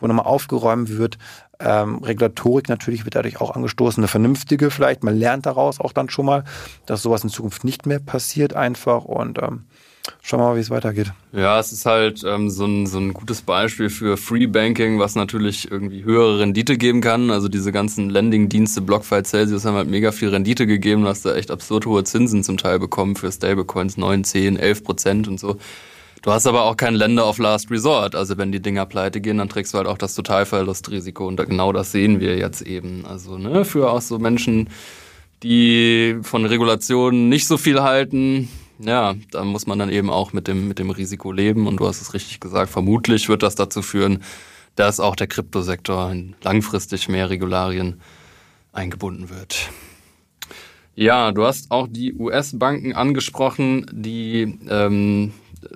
wo 0.00 0.06
nochmal 0.06 0.24
aufgeräumt 0.24 0.96
wird. 0.96 1.18
Ähm, 1.60 2.02
Regulatorik 2.02 2.70
natürlich 2.70 3.04
wird 3.04 3.16
dadurch 3.16 3.38
auch 3.38 3.54
angestoßen, 3.54 4.02
eine 4.02 4.08
vernünftige 4.08 4.70
vielleicht. 4.70 5.04
Man 5.04 5.18
lernt 5.18 5.44
daraus 5.44 5.78
auch 5.78 5.92
dann 5.92 6.08
schon 6.08 6.24
mal, 6.24 6.44
dass 6.86 7.02
sowas 7.02 7.22
in 7.22 7.28
Zukunft 7.28 7.64
nicht 7.64 7.84
mehr 7.84 7.98
passiert 7.98 8.54
einfach. 8.54 9.04
Und 9.04 9.42
ähm, 9.42 9.66
Schauen 10.22 10.40
wir 10.40 10.48
mal, 10.48 10.56
wie 10.56 10.60
es 10.60 10.70
weitergeht. 10.70 11.12
Ja, 11.32 11.58
es 11.58 11.72
ist 11.72 11.86
halt 11.86 12.22
ähm, 12.24 12.50
so, 12.50 12.64
ein, 12.64 12.86
so 12.86 12.98
ein 12.98 13.12
gutes 13.12 13.42
Beispiel 13.42 13.90
für 13.90 14.16
Free 14.16 14.46
Banking, 14.46 14.98
was 14.98 15.14
natürlich 15.14 15.70
irgendwie 15.70 16.04
höhere 16.04 16.40
Rendite 16.40 16.76
geben 16.76 17.00
kann. 17.00 17.30
Also 17.30 17.48
diese 17.48 17.72
ganzen 17.72 18.10
Lending-Dienste, 18.10 18.80
BlockFi, 18.80 19.22
Celsius 19.22 19.64
haben 19.64 19.76
halt 19.76 19.88
mega 19.88 20.12
viel 20.12 20.28
Rendite 20.28 20.66
gegeben. 20.66 21.02
Du 21.02 21.08
hast 21.08 21.24
da 21.24 21.34
echt 21.34 21.50
absurd 21.50 21.86
hohe 21.86 22.04
Zinsen 22.04 22.42
zum 22.42 22.56
Teil 22.56 22.78
bekommen 22.78 23.16
für 23.16 23.30
Stablecoins, 23.30 23.96
9, 23.96 24.24
10, 24.24 24.56
11 24.56 24.84
Prozent 24.84 25.28
und 25.28 25.38
so. 25.38 25.58
Du 26.22 26.32
hast 26.32 26.46
aber 26.46 26.64
auch 26.64 26.76
kein 26.76 26.94
Lender 26.94 27.28
of 27.28 27.38
Last 27.38 27.70
Resort. 27.70 28.16
Also 28.16 28.36
wenn 28.36 28.50
die 28.50 28.60
Dinger 28.60 28.84
pleite 28.86 29.20
gehen, 29.20 29.38
dann 29.38 29.48
trägst 29.48 29.74
du 29.74 29.78
halt 29.78 29.86
auch 29.86 29.98
das 29.98 30.14
Totalverlustrisiko. 30.16 31.26
Und 31.26 31.36
genau 31.36 31.72
das 31.72 31.92
sehen 31.92 32.18
wir 32.20 32.36
jetzt 32.36 32.62
eben. 32.62 33.06
Also 33.06 33.38
ne, 33.38 33.64
für 33.64 33.90
auch 33.90 34.00
so 34.00 34.18
Menschen, 34.18 34.68
die 35.44 36.16
von 36.22 36.44
Regulationen 36.44 37.28
nicht 37.28 37.46
so 37.46 37.56
viel 37.56 37.80
halten, 37.82 38.48
ja, 38.78 39.14
da 39.30 39.44
muss 39.44 39.66
man 39.66 39.78
dann 39.78 39.90
eben 39.90 40.10
auch 40.10 40.32
mit 40.32 40.48
dem, 40.48 40.68
mit 40.68 40.78
dem 40.78 40.90
Risiko 40.90 41.32
leben. 41.32 41.66
Und 41.66 41.78
du 41.78 41.86
hast 41.86 42.00
es 42.00 42.14
richtig 42.14 42.40
gesagt, 42.40 42.70
vermutlich 42.70 43.28
wird 43.28 43.42
das 43.42 43.54
dazu 43.54 43.82
führen, 43.82 44.22
dass 44.74 45.00
auch 45.00 45.16
der 45.16 45.26
Kryptosektor 45.26 46.14
langfristig 46.42 47.08
mehr 47.08 47.30
Regularien 47.30 48.00
eingebunden 48.72 49.30
wird. 49.30 49.70
Ja, 50.94 51.32
du 51.32 51.44
hast 51.44 51.70
auch 51.70 51.88
die 51.90 52.14
US-Banken 52.14 52.94
angesprochen, 52.94 53.86
die 53.92 54.58
ähm, 54.68 55.32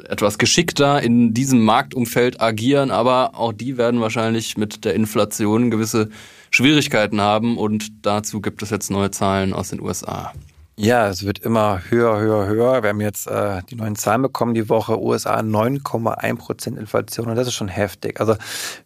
etwas 0.08 0.38
geschickter 0.38 1.02
in 1.02 1.34
diesem 1.34 1.62
Marktumfeld 1.64 2.40
agieren, 2.40 2.90
aber 2.90 3.34
auch 3.34 3.52
die 3.52 3.76
werden 3.76 4.00
wahrscheinlich 4.00 4.56
mit 4.56 4.84
der 4.84 4.94
Inflation 4.94 5.70
gewisse 5.70 6.10
Schwierigkeiten 6.50 7.20
haben 7.20 7.58
und 7.58 7.90
dazu 8.02 8.40
gibt 8.40 8.62
es 8.62 8.70
jetzt 8.70 8.90
neue 8.90 9.10
Zahlen 9.10 9.52
aus 9.52 9.70
den 9.70 9.80
USA. 9.80 10.32
Ja, 10.82 11.08
es 11.08 11.26
wird 11.26 11.40
immer 11.40 11.82
höher, 11.90 12.18
höher, 12.18 12.46
höher. 12.46 12.82
Wir 12.82 12.88
haben 12.88 13.02
jetzt 13.02 13.26
äh, 13.26 13.60
die 13.68 13.74
neuen 13.74 13.96
Zahlen 13.96 14.22
bekommen 14.22 14.54
die 14.54 14.70
Woche. 14.70 14.98
USA 14.98 15.40
9,1 15.40 16.36
Prozent 16.36 16.78
Inflation 16.78 17.28
und 17.28 17.36
das 17.36 17.48
ist 17.48 17.52
schon 17.52 17.68
heftig. 17.68 18.18
Also 18.18 18.34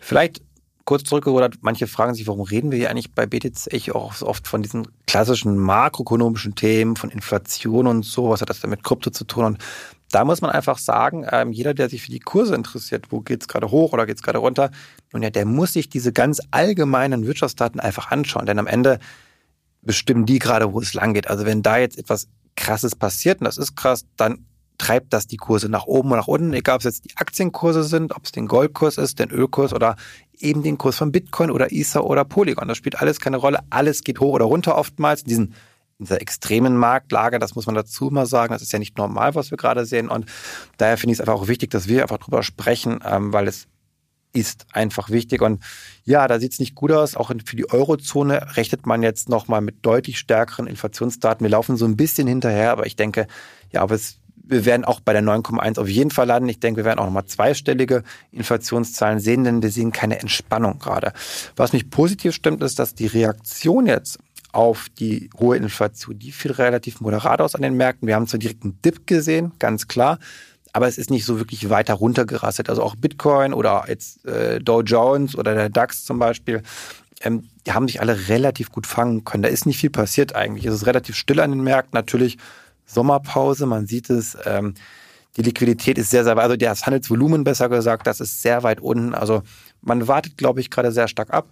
vielleicht 0.01 0.43
kurz 0.85 1.05
zurückgerudert, 1.05 1.59
manche 1.61 1.87
fragen 1.87 2.15
sich, 2.15 2.27
warum 2.27 2.41
reden 2.41 2.73
wir 2.73 2.79
hier 2.79 2.91
eigentlich 2.91 3.15
bei 3.15 3.27
BTC 3.27 3.95
auch 3.95 4.21
oft 4.23 4.49
von 4.49 4.65
diesen 4.65 4.89
klassischen 5.07 5.57
makroökonomischen 5.57 6.57
Themen, 6.57 6.97
von 6.97 7.11
Inflation 7.11 7.87
und 7.87 8.05
so, 8.05 8.29
was 8.29 8.41
hat 8.41 8.51
das 8.51 8.59
denn 8.59 8.71
mit 8.71 8.83
Krypto 8.83 9.11
zu 9.11 9.23
tun? 9.23 9.45
Und 9.45 9.59
da 10.11 10.25
muss 10.25 10.41
man 10.41 10.51
einfach 10.51 10.79
sagen, 10.79 11.25
ähm, 11.31 11.53
jeder, 11.53 11.75
der 11.75 11.89
sich 11.89 12.03
für 12.03 12.11
die 12.11 12.19
Kurse 12.19 12.57
interessiert, 12.57 13.07
wo 13.11 13.21
geht's 13.21 13.47
gerade 13.47 13.71
hoch 13.71 13.93
oder 13.93 14.05
geht's 14.05 14.23
gerade 14.25 14.39
runter, 14.39 14.73
nun 15.13 15.23
ja, 15.23 15.31
der 15.31 15.45
muss 15.45 15.75
sich 15.75 15.91
diese 15.91 16.13
ganz 16.13 16.41
allgemeinen 16.51 17.25
Wirtschaftsdaten 17.25 17.79
einfach 17.79 18.11
anschauen. 18.11 18.47
Denn 18.47 18.59
am 18.59 18.67
Ende 18.67 18.99
bestimmen 19.85 20.27
die 20.27 20.39
gerade, 20.39 20.73
wo 20.73 20.81
es 20.81 20.95
lang 20.95 21.15
geht. 21.15 21.29
Also 21.29 21.47
wenn 21.47 21.63
da 21.63 21.79
jetzt 21.79 21.99
etwas 21.99 22.29
Krasses 22.57 22.95
passiert, 22.97 23.41
und 23.41 23.45
das 23.45 23.59
ist 23.59 23.77
krass, 23.77 24.05
dann 24.17 24.47
treibt 24.79 25.13
das 25.13 25.27
die 25.27 25.37
Kurse 25.37 25.69
nach 25.69 25.87
oben 25.87 26.11
und 26.11 26.19
nach 26.19 26.27
unten, 26.27 26.53
egal 26.53 26.77
ob 26.77 26.81
es 26.81 26.85
jetzt 26.85 27.05
die 27.05 27.17
Aktienkurse 27.17 27.85
sind, 27.85 28.15
ob 28.15 28.25
es 28.25 28.33
den 28.33 28.49
Goldkurs 28.49 28.99
ist, 28.99 29.19
den 29.19 29.31
Ölkurs 29.31 29.73
oder 29.73 29.97
eben 30.39 30.63
den 30.63 30.79
Kurs 30.79 30.97
von 30.97 31.13
Bitcoin 31.13 31.51
oder 31.51 31.73
Ether 31.73 32.05
oder 32.05 32.25
Polygon. 32.25 32.69
Das 32.69 32.77
spielt 32.77 33.01
alles 33.01 33.21
keine 33.21 33.37
Rolle. 33.37 33.61
Alles 33.71 34.03
geht 34.03 34.21
hoch 34.21 34.33
oder 34.33 34.47
runter 34.47 34.77
oftmals 34.77 35.23
in 35.23 35.29
diesen 35.29 35.55
in 35.99 36.07
dieser 36.07 36.21
extremen 36.21 36.77
Marktlage, 36.77 37.39
das 37.39 37.55
muss 37.55 37.67
man 37.67 37.77
dazu 37.77 38.11
mal 38.11 38.27
sagen, 38.27 38.53
das 38.53 38.63
ist 38.63 38.73
ja 38.73 38.81
nicht 38.81 38.99
normal, 38.99 39.37
was 39.37 39.53
wir 39.53 39.59
gerade 39.59 39.87
sehen. 39.87 40.09
Und 40.09 40.27
daher 40.77 40.99
finde 40.99 41.13
ich 41.13 41.19
es 41.19 41.21
einfach 41.21 41.41
auch 41.41 41.47
wichtig, 41.47 41.71
dass 41.71 41.87
wir 41.87 42.03
einfach 42.03 42.19
drüber 42.19 42.43
sprechen, 42.43 42.99
ähm, 43.05 43.33
weil 43.33 43.47
es 43.47 43.69
ist 44.35 44.67
einfach 44.73 45.11
wichtig. 45.11 45.41
Und 45.41 45.63
ja, 46.05 46.29
da 46.29 46.39
sieht 46.39 46.53
es 46.53 46.59
nicht 46.59 46.75
gut 46.75 46.93
aus. 46.93 47.17
Auch 47.17 47.31
für 47.45 47.57
die 47.57 47.71
Eurozone 47.71 48.57
rechnet 48.57 48.85
man 48.85 49.03
jetzt 49.03 49.29
nochmal 49.29 49.61
mit 49.61 49.87
deutlich 49.87 50.19
stärkeren 50.19 50.67
Inflationsdaten. 50.67 51.45
Wir 51.45 51.51
laufen 51.51 51.77
so 51.77 51.87
ein 51.87 51.97
bisschen 51.97 52.27
hinterher, 52.27 52.73
aber 52.73 52.87
ich 52.87 52.97
denke, 52.97 53.27
ja, 53.71 53.81
aber 53.81 53.95
es, 53.95 54.19
wir 54.37 54.65
werden 54.67 54.85
auch 54.85 55.01
bei 55.01 55.13
der 55.13 55.23
9,1 55.23 55.81
auf 55.81 55.89
jeden 55.89 56.11
Fall 56.11 56.27
landen. 56.27 56.49
Ich 56.49 56.61
denke, 56.61 56.81
wir 56.81 56.85
werden 56.85 56.99
auch 56.99 57.07
nochmal 57.07 57.27
zweistellige 57.27 58.03
Inflationszahlen 58.33 59.21
sehen, 59.21 59.45
denn 59.45 59.63
wir 59.63 59.71
sehen 59.71 59.93
keine 59.93 60.19
Entspannung 60.19 60.81
gerade. 60.81 61.13
Was 61.57 61.73
mich 61.73 61.89
positiv 61.89 62.35
stimmt, 62.35 62.63
ist, 62.63 62.79
dass 62.79 62.95
die 62.95 63.07
Reaktion 63.07 63.87
jetzt 63.87 64.19
auf 64.53 64.89
die 64.89 65.31
hohe 65.39 65.57
Inflation, 65.57 66.19
die 66.19 66.33
fiel 66.33 66.53
relativ 66.53 67.01
moderat 67.01 67.41
aus 67.41 67.55
an 67.55 67.63
den 67.63 67.75
Märkten. 67.75 68.07
Wir 68.07 68.15
haben 68.17 68.27
zwar 68.27 68.39
direkt 68.39 68.65
einen 68.65 68.81
Dip 68.83 69.07
gesehen, 69.07 69.53
ganz 69.59 69.89
klar 69.89 70.19
aber 70.75 70.89
es 70.89 70.99
ist 70.99 71.09
nicht 71.09 71.25
so 71.25 71.39
wirklich 71.39 71.71
weiter 71.71 71.95
runtergerastet. 71.95 72.69
Also 72.69 72.83
auch 72.83 72.97
Bitcoin 72.97 73.55
oder 73.55 73.85
jetzt 73.87 74.27
äh, 74.27 74.59
Dow 74.59 74.83
Jones 74.83 75.37
oder 75.37 75.55
der 75.55 75.69
DAX 75.69 76.05
zum 76.05 76.19
Beispiel, 76.19 76.63
ähm, 77.21 77.49
die 77.65 77.73
haben 77.73 77.87
sich 77.87 78.01
alle 78.01 78.29
relativ 78.29 78.73
gut 78.73 78.89
fangen 78.89 79.23
können. 79.23 79.45
Da 79.45 79.49
ist 79.49 79.67
nicht 79.67 79.79
viel 79.79 79.91
passiert 79.91 80.35
eigentlich. 80.35 80.67
Es 80.67 80.75
ist 80.75 80.87
relativ 80.87 81.15
still 81.15 81.39
an 81.39 81.53
den 81.53 81.63
Märkten. 81.63 81.97
Natürlich 81.97 82.39
Sommerpause, 82.87 83.67
man 83.67 83.87
sieht 83.87 84.11
es. 84.11 84.37
Ähm, 84.47 84.75
die 85.37 85.43
Liquidität 85.43 85.97
ist 85.97 86.11
sehr, 86.11 86.25
sehr 86.25 86.35
weit, 86.35 86.43
also 86.43 86.57
das 86.57 86.87
Handelsvolumen 86.87 87.45
besser 87.45 87.69
gesagt, 87.69 88.09
das 88.09 88.21
ist 88.21 88.43
sehr 88.43 88.65
weit 88.65 88.81
unten. 88.81 89.15
Also 89.15 89.43
man 89.81 90.09
wartet, 90.09 90.37
glaube 90.37 90.59
ich, 90.59 90.71
gerade 90.71 90.91
sehr 90.91 91.07
stark 91.07 91.33
ab. 91.33 91.47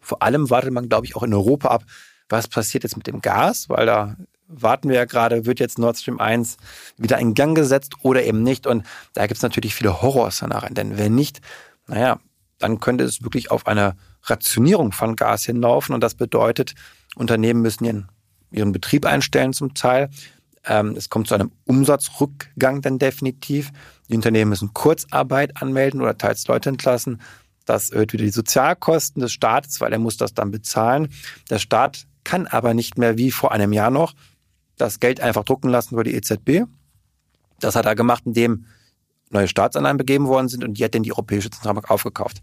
Vor 0.00 0.22
allem 0.22 0.50
wartet 0.50 0.72
man, 0.72 0.88
glaube 0.88 1.06
ich, 1.06 1.16
auch 1.16 1.24
in 1.24 1.34
Europa 1.34 1.68
ab, 1.68 1.82
was 2.28 2.46
passiert 2.46 2.84
jetzt 2.84 2.96
mit 2.96 3.08
dem 3.08 3.20
Gas, 3.20 3.68
weil 3.68 3.86
da 3.86 4.16
warten 4.60 4.88
wir 4.88 4.96
ja 4.96 5.04
gerade, 5.04 5.46
wird 5.46 5.60
jetzt 5.60 5.78
Nord 5.78 5.96
Stream 5.96 6.20
1 6.20 6.56
wieder 6.96 7.18
in 7.18 7.34
Gang 7.34 7.56
gesetzt 7.56 7.94
oder 8.02 8.22
eben 8.24 8.42
nicht. 8.42 8.66
Und 8.66 8.84
da 9.14 9.26
gibt 9.26 9.36
es 9.36 9.42
natürlich 9.42 9.74
viele 9.74 10.02
Horrorszenarien. 10.02 10.74
Denn 10.74 10.98
wenn 10.98 11.14
nicht, 11.14 11.40
naja, 11.86 12.18
dann 12.58 12.80
könnte 12.80 13.04
es 13.04 13.22
wirklich 13.22 13.50
auf 13.50 13.66
eine 13.66 13.96
Rationierung 14.24 14.92
von 14.92 15.16
Gas 15.16 15.44
hinlaufen. 15.44 15.94
Und 15.94 16.00
das 16.00 16.14
bedeutet, 16.14 16.74
Unternehmen 17.16 17.62
müssen 17.62 17.84
ihren, 17.84 18.08
ihren 18.50 18.72
Betrieb 18.72 19.06
einstellen 19.06 19.52
zum 19.52 19.74
Teil. 19.74 20.10
Ähm, 20.64 20.94
es 20.96 21.10
kommt 21.10 21.28
zu 21.28 21.34
einem 21.34 21.50
Umsatzrückgang 21.64 22.82
dann 22.82 22.98
definitiv. 22.98 23.72
Die 24.08 24.14
Unternehmen 24.14 24.50
müssen 24.50 24.72
Kurzarbeit 24.72 25.60
anmelden 25.60 26.00
oder 26.00 26.16
teils 26.16 26.46
Leute 26.46 26.68
entlassen. 26.68 27.20
Das 27.64 27.90
erhöht 27.90 28.12
wieder 28.12 28.24
die 28.24 28.30
Sozialkosten 28.30 29.20
des 29.20 29.32
Staates, 29.32 29.80
weil 29.80 29.92
er 29.92 29.98
muss 29.98 30.16
das 30.16 30.34
dann 30.34 30.50
bezahlen. 30.50 31.08
Der 31.50 31.58
Staat 31.58 32.06
kann 32.24 32.46
aber 32.46 32.74
nicht 32.74 32.98
mehr 32.98 33.18
wie 33.18 33.30
vor 33.30 33.52
einem 33.52 33.72
Jahr 33.72 33.90
noch 33.90 34.14
das 34.76 35.00
Geld 35.00 35.20
einfach 35.20 35.44
drucken 35.44 35.68
lassen 35.68 35.94
über 35.94 36.04
die 36.04 36.14
EZB. 36.14 36.64
Das 37.60 37.76
hat 37.76 37.86
er 37.86 37.94
gemacht, 37.94 38.24
indem 38.26 38.66
neue 39.30 39.48
Staatsanleihen 39.48 39.96
begeben 39.96 40.26
worden 40.26 40.48
sind 40.48 40.64
und 40.64 40.74
die 40.74 40.84
hat 40.84 40.94
dann 40.94 41.02
die 41.02 41.12
Europäische 41.12 41.50
Zentralbank 41.50 41.90
aufgekauft. 41.90 42.42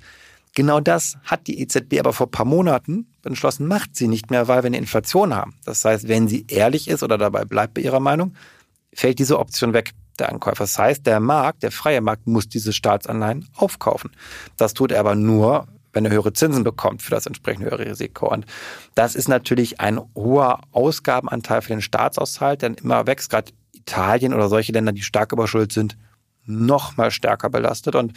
Genau 0.55 0.79
das 0.79 1.17
hat 1.23 1.47
die 1.47 1.61
EZB 1.61 1.99
aber 1.99 2.13
vor 2.13 2.27
ein 2.27 2.31
paar 2.31 2.45
Monaten 2.45 3.07
entschlossen, 3.23 3.67
macht 3.67 3.95
sie 3.95 4.07
nicht 4.07 4.31
mehr, 4.31 4.47
weil 4.47 4.63
wir 4.63 4.67
eine 4.67 4.77
Inflation 4.77 5.35
haben. 5.35 5.55
Das 5.63 5.85
heißt, 5.85 6.07
wenn 6.07 6.27
sie 6.27 6.45
ehrlich 6.47 6.87
ist 6.87 7.03
oder 7.03 7.17
dabei 7.17 7.45
bleibt 7.45 7.75
bei 7.75 7.81
ihrer 7.81 7.99
Meinung, 7.99 8.33
fällt 8.93 9.19
diese 9.19 9.37
Option 9.37 9.73
weg, 9.73 9.91
der 10.17 10.29
Ankäufer. 10.29 10.63
Das 10.63 10.77
heißt, 10.77 11.05
der 11.05 11.19
Markt, 11.19 11.63
der 11.63 11.71
freie 11.71 12.01
Markt 12.01 12.27
muss 12.27 12.49
diese 12.49 12.73
Staatsanleihen 12.73 13.47
aufkaufen. 13.55 14.11
Das 14.57 14.73
tut 14.73 14.91
er 14.91 15.01
aber 15.01 15.15
nur, 15.15 15.67
wenn 15.99 16.05
er 16.05 16.11
höhere 16.11 16.31
Zinsen 16.31 16.63
bekommt 16.63 17.01
für 17.01 17.11
das 17.11 17.25
entsprechende 17.25 17.69
höhere 17.69 17.85
Risiko. 17.85 18.31
Und 18.31 18.45
das 18.95 19.15
ist 19.15 19.27
natürlich 19.27 19.81
ein 19.81 19.99
hoher 20.15 20.61
Ausgabenanteil 20.71 21.61
für 21.61 21.73
den 21.73 21.81
Staatshaushalt, 21.81 22.61
denn 22.61 22.75
immer 22.75 23.05
wächst 23.05 23.29
gerade 23.29 23.51
Italien 23.73 24.33
oder 24.33 24.47
solche 24.47 24.71
Länder, 24.71 24.93
die 24.93 25.01
stark 25.01 25.33
überschuldet 25.33 25.73
sind, 25.73 25.97
noch 26.45 26.95
mal 26.95 27.11
stärker 27.11 27.49
belastet. 27.49 27.95
Und 27.95 28.13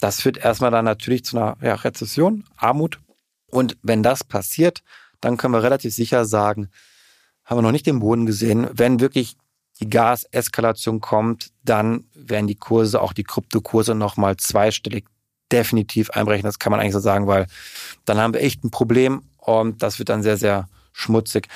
das 0.00 0.22
führt 0.22 0.38
erstmal 0.38 0.70
dann 0.70 0.86
natürlich 0.86 1.22
zu 1.22 1.36
einer 1.36 1.58
ja, 1.60 1.74
Rezession, 1.74 2.44
Armut. 2.56 2.98
Und 3.50 3.76
wenn 3.82 4.02
das 4.02 4.24
passiert, 4.24 4.82
dann 5.20 5.36
können 5.36 5.52
wir 5.52 5.62
relativ 5.62 5.94
sicher 5.94 6.24
sagen, 6.24 6.70
haben 7.44 7.58
wir 7.58 7.62
noch 7.62 7.72
nicht 7.72 7.86
den 7.86 8.00
Boden 8.00 8.24
gesehen. 8.24 8.68
Wenn 8.72 9.00
wirklich 9.00 9.36
die 9.80 9.90
Gaseskalation 9.90 11.02
kommt, 11.02 11.50
dann 11.62 12.04
werden 12.14 12.46
die 12.46 12.56
Kurse, 12.56 13.02
auch 13.02 13.12
die 13.12 13.24
Kryptokurse 13.24 13.94
nochmal 13.94 14.38
zweistellig 14.38 15.04
definitiv 15.52 16.10
einbrechen. 16.10 16.44
Das 16.44 16.58
kann 16.58 16.70
man 16.70 16.80
eigentlich 16.80 16.92
so 16.92 17.00
sagen, 17.00 17.26
weil 17.26 17.46
dann 18.04 18.18
haben 18.18 18.34
wir 18.34 18.42
echt 18.42 18.64
ein 18.64 18.70
Problem 18.70 19.22
und 19.38 19.82
das 19.82 19.98
wird 19.98 20.08
dann 20.08 20.22
sehr, 20.22 20.36
sehr 20.36 20.68
schmutzig. 20.92 21.48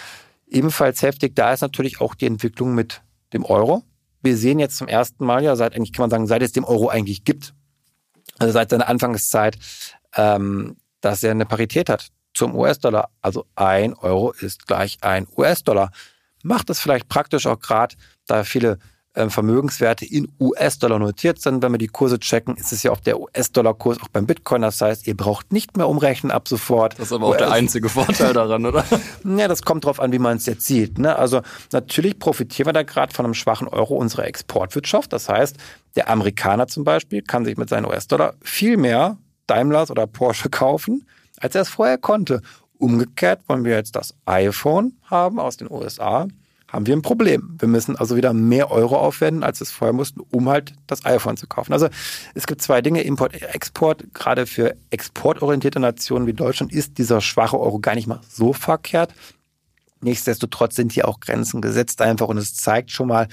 Ebenfalls 0.47 1.03
heftig, 1.03 1.35
da 1.35 1.53
ist 1.53 1.61
natürlich 1.61 2.01
auch 2.01 2.15
die 2.15 2.27
Entwicklung 2.27 2.75
mit 2.75 3.03
dem 3.33 3.45
Euro. 3.45 3.83
Wir 4.23 4.37
sehen 4.37 4.59
jetzt 4.59 4.77
zum 4.77 4.89
ersten 4.89 5.25
Mal, 5.25 5.43
ja, 5.43 5.57
seit 5.57 5.75
eigentlich 5.75 5.93
kann 5.93 6.05
man 6.05 6.11
sagen, 6.11 6.27
seit 6.27 6.43
es 6.43 6.53
dem 6.53 6.65
Euro 6.65 6.89
eigentlich 6.89 7.25
gibt, 7.25 7.55
also 8.39 8.53
seit 8.53 8.71
seiner 8.71 8.89
Anfangszeit, 8.89 9.59
ähm, 10.17 10.77
dass 11.01 11.23
er 11.23 11.33
eine 11.33 11.47
Parität 11.47 11.89
hat 11.89 12.09
zum 12.35 12.55
US-Dollar. 12.55 13.11
Also 13.21 13.47
ein 13.57 13.95
Euro 13.95 14.33
ist 14.33 14.67
gleich 14.67 14.99
ein 15.03 15.27
US-Dollar. 15.37 15.91
Macht 16.43 16.71
es 16.71 16.81
vielleicht 16.81 17.09
praktisch 17.09 17.47
auch 17.47 17.59
gerade, 17.59 17.97
da 18.27 18.45
viele 18.45 18.79
Vermögenswerte 19.15 20.07
in 20.07 20.29
US-Dollar 20.41 20.99
notiert 20.99 21.41
sind. 21.41 21.63
Wenn 21.63 21.73
wir 21.73 21.79
die 21.79 21.89
Kurse 21.89 22.19
checken, 22.19 22.57
ist 22.57 22.73
es 22.73 22.83
ja 22.83 22.93
auch 22.93 23.01
der 23.01 23.21
US-Dollar-Kurs 23.21 24.01
auch 24.01 24.09
beim 24.09 24.27
Bitcoin. 24.27 24.63
Das 24.63 24.81
heißt, 24.81 25.07
ihr 25.07 25.17
braucht 25.17 25.53
nicht 25.53 25.77
mehr 25.77 25.89
umrechnen 25.89 26.33
ab 26.33 26.49
sofort. 26.49 26.95
Das 26.95 27.07
ist 27.07 27.13
aber 27.13 27.27
auch 27.27 27.37
der 27.37 27.53
einzige 27.53 27.89
Vorteil 27.89 28.33
daran, 28.33 28.65
oder? 28.65 28.85
Ja, 29.25 29.49
das 29.49 29.63
kommt 29.63 29.85
drauf 29.85 30.01
an, 30.01 30.13
wie 30.13 30.19
man 30.19 30.37
es 30.37 30.47
jetzt 30.47 30.67
sieht. 30.67 30.99
Ne? 30.99 31.17
Also 31.17 31.43
natürlich 31.73 32.19
profitieren 32.19 32.69
wir 32.69 32.73
da 32.73 32.83
gerade 32.83 33.13
von 33.13 33.25
einem 33.25 33.35
schwachen 33.35 33.69
Euro 33.69 33.95
unserer 33.95 34.27
Exportwirtschaft. 34.27 35.13
Das 35.13 35.29
heißt, 35.29 35.57
der 35.97 36.09
Amerikaner 36.09 36.67
zum 36.67 36.85
Beispiel 36.85 37.23
kann 37.23 37.45
sich 37.45 37.57
mit 37.57 37.69
seinen 37.69 37.87
US-Dollar 37.87 38.35
viel 38.43 38.77
mehr 38.77 39.19
Daimlers 39.47 39.91
oder 39.91 40.07
Porsche 40.07 40.49
kaufen, 40.49 41.07
als 41.39 41.55
er 41.55 41.63
es 41.63 41.69
vorher 41.69 41.99
konnte. 41.99 42.41
Umgekehrt 42.79 43.41
wollen 43.49 43.65
wir 43.65 43.77
jetzt 43.77 43.95
das 43.95 44.15
iPhone 44.27 44.95
haben 45.05 45.39
aus 45.39 45.57
den 45.57 45.71
USA, 45.71 46.27
haben 46.73 46.87
wir 46.87 46.97
ein 46.97 47.03
Problem. 47.03 47.57
Wir 47.59 47.69
müssen 47.69 47.97
also 47.97 48.17
wieder 48.17 48.33
mehr 48.33 48.71
Euro 48.71 48.97
aufwenden, 48.97 49.43
als 49.43 49.61
wir 49.61 49.65
es 49.65 49.71
vorher 49.71 49.93
mussten, 49.93 50.21
um 50.31 50.49
halt 50.49 50.73
das 50.87 51.05
iPhone 51.05 51.37
zu 51.37 51.47
kaufen. 51.47 51.75
Also 51.75 51.89
es 52.35 52.47
gibt 52.47 52.63
zwei 52.63 52.81
Dinge, 52.81 53.03
Import, 53.03 53.35
Export. 53.43 54.05
Gerade 54.15 54.47
für 54.47 54.75
exportorientierte 54.89 55.81
Nationen 55.81 56.27
wie 56.27 56.33
Deutschland 56.33 56.73
ist 56.73 56.97
dieser 56.97 57.21
schwache 57.21 57.61
Euro 57.61 57.79
gar 57.79 57.95
nicht 57.95 58.07
mal 58.07 58.21
so 58.27 58.55
verkehrt. 58.55 59.13
Nichtsdestotrotz 60.01 60.75
sind 60.75 60.93
hier 60.93 61.07
auch 61.07 61.21
Grenzen 61.21 61.61
gesetzt 61.61 62.01
einfach 62.01 62.29
und 62.29 62.39
es 62.39 62.55
zeigt 62.55 62.91
schon 62.91 63.09
mal, 63.09 63.29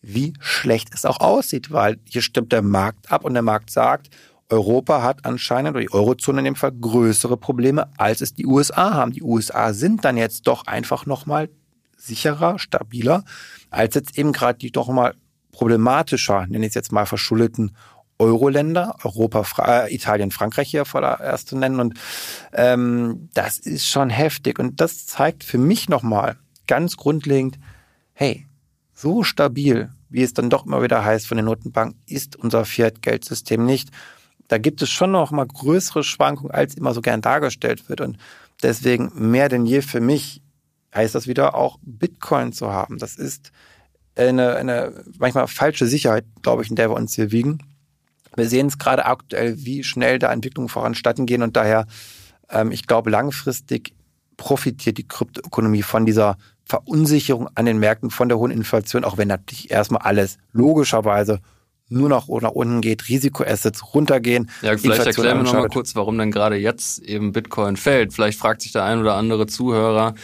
wie 0.00 0.34
schlecht 0.38 0.94
es 0.94 1.04
auch 1.04 1.18
aussieht, 1.18 1.72
weil 1.72 1.98
hier 2.04 2.22
stimmt 2.22 2.52
der 2.52 2.62
Markt 2.62 3.10
ab 3.10 3.24
und 3.24 3.34
der 3.34 3.42
Markt 3.42 3.70
sagt, 3.70 4.10
Europa 4.48 5.02
hat 5.02 5.24
anscheinend, 5.24 5.72
oder 5.72 5.80
die 5.80 5.92
Eurozone 5.92 6.38
in 6.38 6.44
dem 6.44 6.54
Fall, 6.54 6.70
größere 6.70 7.36
Probleme, 7.36 7.90
als 7.96 8.20
es 8.20 8.32
die 8.32 8.46
USA 8.46 8.94
haben. 8.94 9.10
Die 9.10 9.24
USA 9.24 9.72
sind 9.72 10.04
dann 10.04 10.16
jetzt 10.16 10.46
doch 10.46 10.68
einfach 10.68 11.04
nochmal 11.04 11.48
sicherer, 11.96 12.58
stabiler, 12.58 13.24
als 13.70 13.94
jetzt 13.94 14.18
eben 14.18 14.32
gerade 14.32 14.58
die 14.58 14.70
doch 14.70 14.88
mal 14.88 15.14
problematischer, 15.52 16.46
nenne 16.46 16.66
ich 16.66 16.70
es 16.70 16.74
jetzt 16.74 16.92
mal 16.92 17.06
verschuldeten 17.06 17.74
Euro-Länder, 18.18 18.96
Europa, 19.04 19.42
Fra 19.42 19.86
äh, 19.86 19.94
Italien, 19.94 20.30
Frankreich 20.30 20.70
hier 20.70 20.84
vorerst 20.84 21.48
zu 21.48 21.56
nennen. 21.56 21.80
Und 21.80 21.94
ähm, 22.52 23.28
das 23.34 23.58
ist 23.58 23.86
schon 23.86 24.10
heftig. 24.10 24.58
Und 24.58 24.80
das 24.80 25.06
zeigt 25.06 25.44
für 25.44 25.58
mich 25.58 25.88
nochmal 25.88 26.36
ganz 26.66 26.96
grundlegend, 26.96 27.58
hey, 28.12 28.46
so 28.94 29.22
stabil, 29.22 29.90
wie 30.08 30.22
es 30.22 30.32
dann 30.32 30.50
doch 30.50 30.64
immer 30.64 30.82
wieder 30.82 31.04
heißt 31.04 31.26
von 31.26 31.36
den 31.36 31.44
Notenbanken, 31.44 32.00
ist 32.06 32.36
unser 32.36 32.64
Fiat-Geldsystem 32.64 33.64
nicht. 33.64 33.90
Da 34.48 34.58
gibt 34.58 34.80
es 34.80 34.90
schon 34.90 35.10
noch 35.10 35.30
mal 35.30 35.46
größere 35.46 36.02
Schwankungen, 36.02 36.52
als 36.52 36.74
immer 36.74 36.94
so 36.94 37.02
gern 37.02 37.20
dargestellt 37.20 37.88
wird. 37.88 38.00
Und 38.00 38.16
deswegen 38.62 39.10
mehr 39.14 39.48
denn 39.48 39.66
je 39.66 39.82
für 39.82 40.00
mich 40.00 40.40
heißt 40.96 41.14
das 41.14 41.26
wieder 41.26 41.54
auch 41.54 41.78
Bitcoin 41.82 42.52
zu 42.52 42.72
haben. 42.72 42.98
Das 42.98 43.16
ist 43.16 43.52
eine, 44.16 44.56
eine 44.56 45.04
manchmal 45.18 45.46
falsche 45.46 45.86
Sicherheit, 45.86 46.24
glaube 46.42 46.62
ich, 46.62 46.70
in 46.70 46.76
der 46.76 46.90
wir 46.90 46.96
uns 46.96 47.14
hier 47.14 47.30
wiegen. 47.32 47.58
Wir 48.34 48.48
sehen 48.48 48.66
es 48.66 48.78
gerade 48.78 49.06
aktuell, 49.06 49.64
wie 49.64 49.84
schnell 49.84 50.18
da 50.18 50.32
Entwicklungen 50.32 50.68
voranstatten 50.68 51.26
gehen 51.26 51.42
und 51.42 51.56
daher, 51.56 51.86
ähm, 52.50 52.70
ich 52.70 52.86
glaube, 52.86 53.10
langfristig 53.10 53.94
profitiert 54.36 54.98
die 54.98 55.08
Kryptoökonomie 55.08 55.82
von 55.82 56.04
dieser 56.04 56.36
Verunsicherung 56.64 57.48
an 57.54 57.64
den 57.64 57.78
Märkten, 57.78 58.10
von 58.10 58.28
der 58.28 58.38
hohen 58.38 58.50
Inflation, 58.50 59.04
auch 59.04 59.16
wenn 59.16 59.28
natürlich 59.28 59.70
erstmal 59.70 60.02
alles 60.02 60.38
logischerweise 60.52 61.40
nur 61.88 62.08
noch 62.08 62.28
nach 62.40 62.50
unten 62.50 62.80
geht, 62.80 63.08
Risikoassets 63.08 63.94
runtergehen. 63.94 64.50
Ja, 64.62 64.76
vielleicht 64.76 65.06
erklären 65.06 65.38
wir 65.38 65.44
nochmal 65.44 65.68
kurz, 65.68 65.94
warum 65.94 66.18
dann 66.18 66.32
gerade 66.32 66.56
jetzt 66.56 66.98
eben 66.98 67.32
Bitcoin 67.32 67.76
fällt. 67.76 68.12
Vielleicht 68.12 68.38
fragt 68.38 68.62
sich 68.62 68.72
der 68.72 68.84
ein 68.84 68.98
oder 68.98 69.14
andere 69.14 69.46
Zuhörer, 69.46 70.14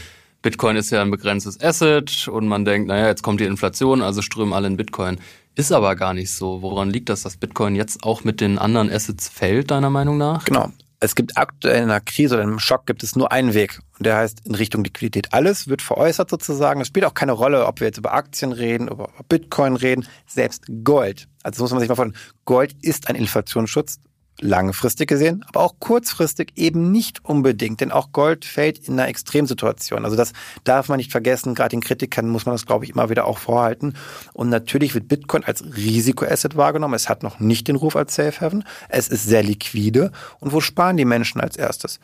Bitcoin 0.43 0.77
ist 0.77 0.91
ja 0.91 1.01
ein 1.03 1.11
begrenztes 1.11 1.61
Asset 1.61 2.29
und 2.29 2.49
man 2.49 2.65
denkt, 2.65 2.89
naja, 2.89 3.07
jetzt 3.07 3.23
kommt 3.23 3.41
die 3.41 3.45
Inflation, 3.45 4.03
also 4.03 4.23
strömen 4.23 4.53
alle 4.53 4.67
in 4.67 4.77
Bitcoin. 4.77 5.19
Ist 5.55 5.71
aber 5.71 5.95
gar 5.97 6.15
nicht 6.15 6.33
so. 6.33 6.63
Woran 6.63 6.91
liegt 6.91 7.09
das, 7.09 7.23
dass 7.23 7.37
Bitcoin 7.37 7.77
jetzt 7.77 8.05
auch 8.05 8.25
mit 8.25 8.41
den 8.41 8.59
anderen 8.59 8.91
Assets 8.91 9.29
fällt, 9.29 9.71
deiner 9.71 9.91
Meinung 9.91 10.19
nach? 10.19 10.45
Genau. 10.45 10.73
Es 10.99 11.15
gibt 11.15 11.37
aktuell 11.37 11.83
in 11.83 11.91
einer 11.91 12.01
Krise 12.01 12.37
oder 12.37 12.45
einem 12.45 12.61
Schock 12.61 12.87
gibt 12.87 13.03
es 13.03 13.17
nur 13.17 13.33
einen 13.33 13.55
Weg 13.55 13.81
und 13.99 14.07
der 14.07 14.17
heißt 14.19 14.47
in 14.47 14.55
Richtung 14.55 14.85
Liquidität. 14.85 15.33
Alles 15.33 15.67
wird 15.67 15.83
veräußert 15.83 16.31
sozusagen. 16.31 16.81
Es 16.81 16.89
spielt 16.89 17.05
auch 17.05 17.15
keine 17.15 17.33
Rolle, 17.33 17.67
ob 17.67 17.81
wir 17.81 17.89
jetzt 17.89 17.99
über 17.99 18.15
Aktien 18.15 18.53
reden, 18.53 18.87
über 18.89 19.11
Bitcoin 19.29 19.75
reden, 19.75 20.07
selbst 20.27 20.65
Gold. 20.85 21.29
Also 21.43 21.63
muss 21.63 21.73
man 21.73 21.81
sich 21.81 21.89
mal 21.89 21.97
vorstellen, 21.97 22.21
Gold 22.45 22.77
ist 22.83 23.09
ein 23.09 23.17
Inflationsschutz 23.17 23.99
langfristig 24.41 25.09
gesehen, 25.09 25.45
aber 25.49 25.61
auch 25.61 25.75
kurzfristig 25.79 26.53
eben 26.57 26.91
nicht 26.91 27.25
unbedingt, 27.25 27.81
denn 27.81 27.93
auch 27.93 28.13
Gold 28.13 28.45
fällt 28.45 28.89
in 28.89 28.95
einer 28.95 29.09
Extremsituation. 29.09 30.05
Also 30.05 30.17
das 30.17 30.33
darf 30.65 30.89
man 30.89 30.97
nicht 30.97 31.13
vergessen, 31.13 31.55
gerade 31.55 31.71
den 31.71 31.81
Kritikern 31.81 32.29
muss 32.29 32.47
man 32.47 32.55
das, 32.55 32.67
glaube 32.67 32.85
ich, 32.85 32.91
immer 32.93 33.11
wieder 33.11 33.27
auch 33.27 33.39
vorhalten. 33.39 33.95
Und 34.33 34.49
natürlich 34.49 34.95
wird 34.95 35.09
Bitcoin 35.09 35.45
als 35.45 35.65
Risikoasset 35.65 36.57
wahrgenommen. 36.57 36.95
Es 36.95 37.09
hat 37.09 37.23
noch 37.23 37.41
nicht 37.41 37.69
den 37.69 37.77
Ruf 37.77 37.95
als 37.95 38.15
Safe 38.15 38.41
Haven. 38.41 38.65
Es 38.89 39.09
ist 39.09 39.25
sehr 39.25 39.43
liquide. 39.43 40.11
Und 40.41 40.53
wo 40.53 40.61
sparen 40.61 40.97
die 40.97 41.05
Menschen 41.05 41.41
als 41.41 41.57
erstes? 41.57 42.01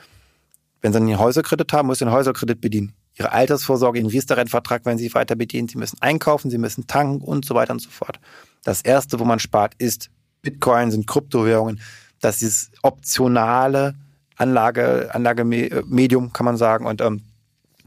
Wenn 0.81 0.93
sie 0.93 0.99
einen 0.99 1.19
Häuserkredit 1.19 1.73
haben, 1.73 1.89
muss 1.89 1.99
den 1.99 2.13
Häuserkredit 2.13 2.61
bedienen. 2.61 2.93
Ihre 3.19 3.33
Altersvorsorge, 3.33 3.99
ihren 3.99 4.11
Riester-Rentvertrag, 4.11 4.83
wenn 4.85 4.97
sie 4.97 5.13
weiter 5.13 5.35
bedienen. 5.35 5.67
Sie 5.67 5.79
müssen 5.79 6.01
einkaufen, 6.01 6.51
sie 6.51 6.59
müssen 6.59 6.87
tanken 6.87 7.21
und 7.21 7.45
so 7.45 7.57
weiter 7.57 7.73
und 7.73 7.81
so 7.81 7.91
fort. 7.91 8.21
Das 8.63 8.83
erste, 8.83 9.19
wo 9.19 9.25
man 9.25 9.41
spart, 9.41 9.75
ist 9.79 10.11
Bitcoin, 10.43 10.93
sind 10.93 11.09
Kryptowährungen 11.09 11.81
das 12.21 12.43
ist 12.43 12.71
optionale 12.83 13.95
Anlage, 14.37 15.11
Anlagemedium, 15.13 16.33
kann 16.33 16.45
man 16.45 16.57
sagen. 16.57 16.87
Und 16.87 17.01
ähm, 17.01 17.23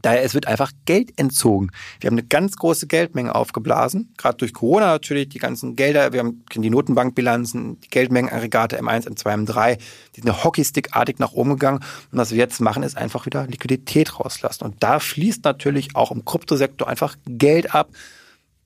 daher, 0.02 0.22
es 0.22 0.34
wird 0.34 0.46
einfach 0.46 0.70
Geld 0.84 1.18
entzogen. 1.18 1.70
Wir 2.00 2.08
haben 2.08 2.18
eine 2.18 2.26
ganz 2.26 2.56
große 2.56 2.86
Geldmenge 2.86 3.34
aufgeblasen, 3.34 4.12
gerade 4.18 4.36
durch 4.36 4.52
Corona 4.52 4.86
natürlich, 4.86 5.30
die 5.30 5.38
ganzen 5.38 5.76
Gelder, 5.76 6.12
wir 6.12 6.20
haben 6.20 6.44
die 6.54 6.70
Notenbankbilanzen, 6.70 7.80
die 7.80 7.88
Geldmengenaggregate 7.88 8.80
M1, 8.80 9.08
M2, 9.08 9.46
M3, 9.46 9.78
die 10.16 10.20
sind 10.20 10.44
hockeystickartig 10.44 11.18
nach 11.18 11.32
oben 11.32 11.50
gegangen. 11.50 11.80
Und 12.10 12.18
was 12.18 12.32
wir 12.32 12.38
jetzt 12.38 12.60
machen, 12.60 12.82
ist 12.82 12.96
einfach 12.96 13.26
wieder 13.26 13.46
Liquidität 13.46 14.18
rauslassen. 14.18 14.64
Und 14.64 14.82
da 14.82 14.98
fließt 14.98 15.44
natürlich 15.44 15.96
auch 15.96 16.10
im 16.10 16.24
Kryptosektor 16.24 16.88
einfach 16.88 17.16
Geld 17.26 17.74
ab, 17.74 17.88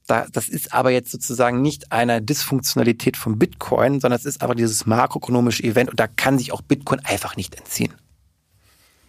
das 0.07 0.49
ist 0.49 0.73
aber 0.73 0.90
jetzt 0.90 1.11
sozusagen 1.11 1.62
nicht 1.62 1.92
eine 1.92 2.23
Dysfunktionalität 2.23 3.16
von 3.16 3.38
Bitcoin, 3.38 4.01
sondern 4.01 4.19
es 4.19 4.25
ist 4.25 4.42
aber 4.42 4.55
dieses 4.55 4.87
makroökonomische 4.87 5.64
Event 5.64 5.90
und 5.90 5.99
da 5.99 6.07
kann 6.07 6.38
sich 6.38 6.53
auch 6.53 6.62
Bitcoin 6.62 7.01
einfach 7.05 7.37
nicht 7.37 7.55
entziehen. 7.57 7.92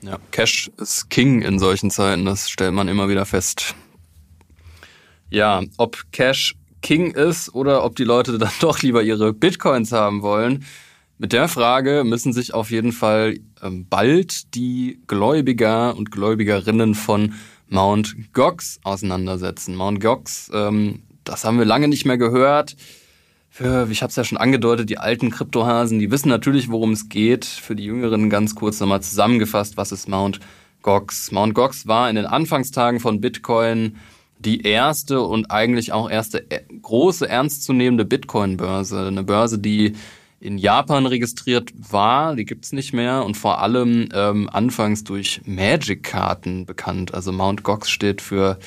Ja, 0.01 0.17
Cash 0.31 0.71
ist 0.77 1.09
King 1.09 1.41
in 1.41 1.59
solchen 1.59 1.91
Zeiten, 1.91 2.25
das 2.25 2.49
stellt 2.49 2.73
man 2.73 2.87
immer 2.87 3.09
wieder 3.09 3.25
fest. 3.25 3.75
Ja, 5.29 5.61
ob 5.77 6.11
Cash 6.11 6.55
King 6.81 7.11
ist 7.11 7.53
oder 7.53 7.83
ob 7.83 7.95
die 7.95 8.03
Leute 8.03 8.37
dann 8.37 8.51
doch 8.59 8.81
lieber 8.81 9.03
ihre 9.03 9.33
Bitcoins 9.33 9.91
haben 9.91 10.21
wollen, 10.21 10.65
mit 11.19 11.33
der 11.33 11.47
Frage 11.47 12.03
müssen 12.03 12.31
sich 12.31 12.53
auf 12.53 12.69
jeden 12.69 12.91
Fall 12.91 13.39
ähm, 13.63 13.87
bald 13.89 14.53
die 14.53 15.01
Gläubiger 15.07 15.95
und 15.95 16.11
Gläubigerinnen 16.11 16.93
von 16.93 17.33
Mount 17.69 18.33
Gox 18.33 18.79
auseinandersetzen. 18.83 19.75
Mount 19.75 20.01
Gox, 20.01 20.49
ähm, 20.53 21.03
das 21.23 21.43
haben 21.43 21.57
wir 21.57 21.65
lange 21.65 21.87
nicht 21.87 22.05
mehr 22.05 22.17
gehört. 22.17 22.75
Für, 23.49 23.87
ich 23.89 24.01
habe 24.01 24.09
es 24.11 24.15
ja 24.15 24.23
schon 24.23 24.37
angedeutet, 24.37 24.89
die 24.89 24.99
alten 24.99 25.31
Kryptohasen, 25.31 25.99
die 25.99 26.11
wissen 26.11 26.29
natürlich, 26.29 26.69
worum 26.69 26.91
es 26.91 27.09
geht. 27.09 27.45
Für 27.45 27.75
die 27.75 27.85
Jüngeren 27.85 28.29
ganz 28.29 28.55
kurz 28.55 28.79
nochmal 28.79 29.01
zusammengefasst, 29.01 29.77
was 29.77 29.91
ist 29.91 30.07
Mount 30.07 30.39
Gox? 30.81 31.31
Mount 31.31 31.55
Gox 31.55 31.87
war 31.87 32.09
in 32.09 32.15
den 32.15 32.25
Anfangstagen 32.25 32.99
von 32.99 33.19
Bitcoin 33.19 33.97
die 34.39 34.61
erste 34.61 35.21
und 35.21 35.49
eigentlich 35.49 35.91
auch 35.91 36.09
erste 36.09 36.49
äh, 36.51 36.61
große 36.81 37.27
ernstzunehmende 37.27 38.05
Bitcoin-Börse. 38.05 39.07
Eine 39.07 39.23
Börse, 39.23 39.59
die 39.59 39.95
in 40.39 40.57
Japan 40.57 41.05
registriert 41.05 41.71
war, 41.75 42.35
die 42.35 42.45
gibt's 42.45 42.71
nicht 42.71 42.93
mehr 42.93 43.25
und 43.25 43.37
vor 43.37 43.61
allem 43.61 44.09
ähm, 44.13 44.49
anfangs 44.51 45.03
durch 45.03 45.41
Magic-Karten 45.45 46.65
bekannt. 46.65 47.13
Also 47.13 47.31
Mount 47.31 47.63
Gox 47.63 47.89
steht 47.89 48.21
für 48.21 48.59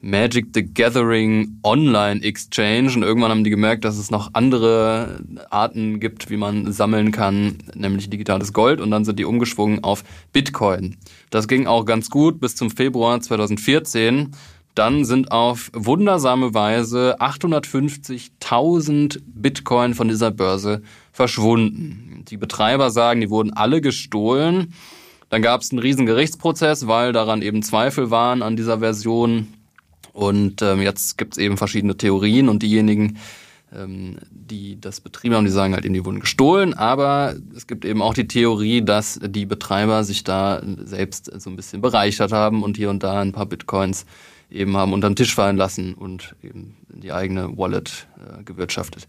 Magic 0.00 0.48
the 0.54 0.62
Gathering 0.62 1.58
Online 1.62 2.22
Exchange 2.22 2.92
und 2.94 3.02
irgendwann 3.02 3.30
haben 3.30 3.44
die 3.44 3.50
gemerkt, 3.50 3.84
dass 3.84 3.96
es 3.96 4.10
noch 4.10 4.30
andere 4.34 5.20
Arten 5.50 6.00
gibt, 6.00 6.28
wie 6.28 6.36
man 6.36 6.70
sammeln 6.70 7.12
kann, 7.12 7.58
nämlich 7.74 8.10
digitales 8.10 8.52
Gold 8.52 8.80
und 8.80 8.90
dann 8.90 9.04
sind 9.04 9.18
die 9.18 9.24
umgeschwungen 9.24 9.82
auf 9.82 10.04
Bitcoin. 10.32 10.96
Das 11.30 11.48
ging 11.48 11.66
auch 11.66 11.84
ganz 11.84 12.10
gut 12.10 12.40
bis 12.40 12.56
zum 12.56 12.70
Februar 12.70 13.20
2014 13.20 14.32
dann 14.76 15.04
sind 15.04 15.32
auf 15.32 15.70
wundersame 15.72 16.54
Weise 16.54 17.16
850.000 17.18 19.20
Bitcoin 19.26 19.94
von 19.94 20.06
dieser 20.08 20.30
Börse 20.30 20.82
verschwunden. 21.12 22.22
Die 22.28 22.36
Betreiber 22.36 22.90
sagen, 22.90 23.22
die 23.22 23.30
wurden 23.30 23.54
alle 23.54 23.80
gestohlen. 23.80 24.74
Dann 25.30 25.40
gab 25.40 25.62
es 25.62 25.70
einen 25.70 25.78
riesen 25.78 26.04
Gerichtsprozess, 26.04 26.86
weil 26.86 27.14
daran 27.14 27.40
eben 27.40 27.62
Zweifel 27.62 28.10
waren 28.10 28.42
an 28.42 28.56
dieser 28.56 28.80
Version. 28.80 29.48
Und 30.12 30.60
ähm, 30.60 30.82
jetzt 30.82 31.16
gibt 31.16 31.32
es 31.32 31.38
eben 31.38 31.56
verschiedene 31.56 31.96
Theorien 31.96 32.50
und 32.50 32.62
diejenigen, 32.62 33.16
ähm, 33.74 34.18
die 34.30 34.78
das 34.78 35.00
betrieben 35.00 35.36
haben, 35.36 35.46
die 35.46 35.50
sagen 35.50 35.72
halt 35.72 35.86
eben, 35.86 35.94
die 35.94 36.04
wurden 36.04 36.20
gestohlen, 36.20 36.74
aber 36.74 37.34
es 37.56 37.66
gibt 37.66 37.86
eben 37.86 38.02
auch 38.02 38.14
die 38.14 38.28
Theorie, 38.28 38.82
dass 38.82 39.18
die 39.22 39.46
Betreiber 39.46 40.04
sich 40.04 40.22
da 40.22 40.62
selbst 40.84 41.32
so 41.40 41.50
ein 41.50 41.56
bisschen 41.56 41.80
bereichert 41.80 42.32
haben 42.32 42.62
und 42.62 42.76
hier 42.76 42.90
und 42.90 43.02
da 43.02 43.20
ein 43.20 43.32
paar 43.32 43.46
Bitcoins 43.46 44.04
eben 44.50 44.76
haben 44.76 44.92
unterm 44.92 45.16
Tisch 45.16 45.34
fallen 45.34 45.56
lassen 45.56 45.94
und 45.94 46.36
eben 46.42 46.76
die 46.88 47.12
eigene 47.12 47.56
Wallet 47.56 48.06
äh, 48.18 48.42
gewirtschaftet. 48.44 49.06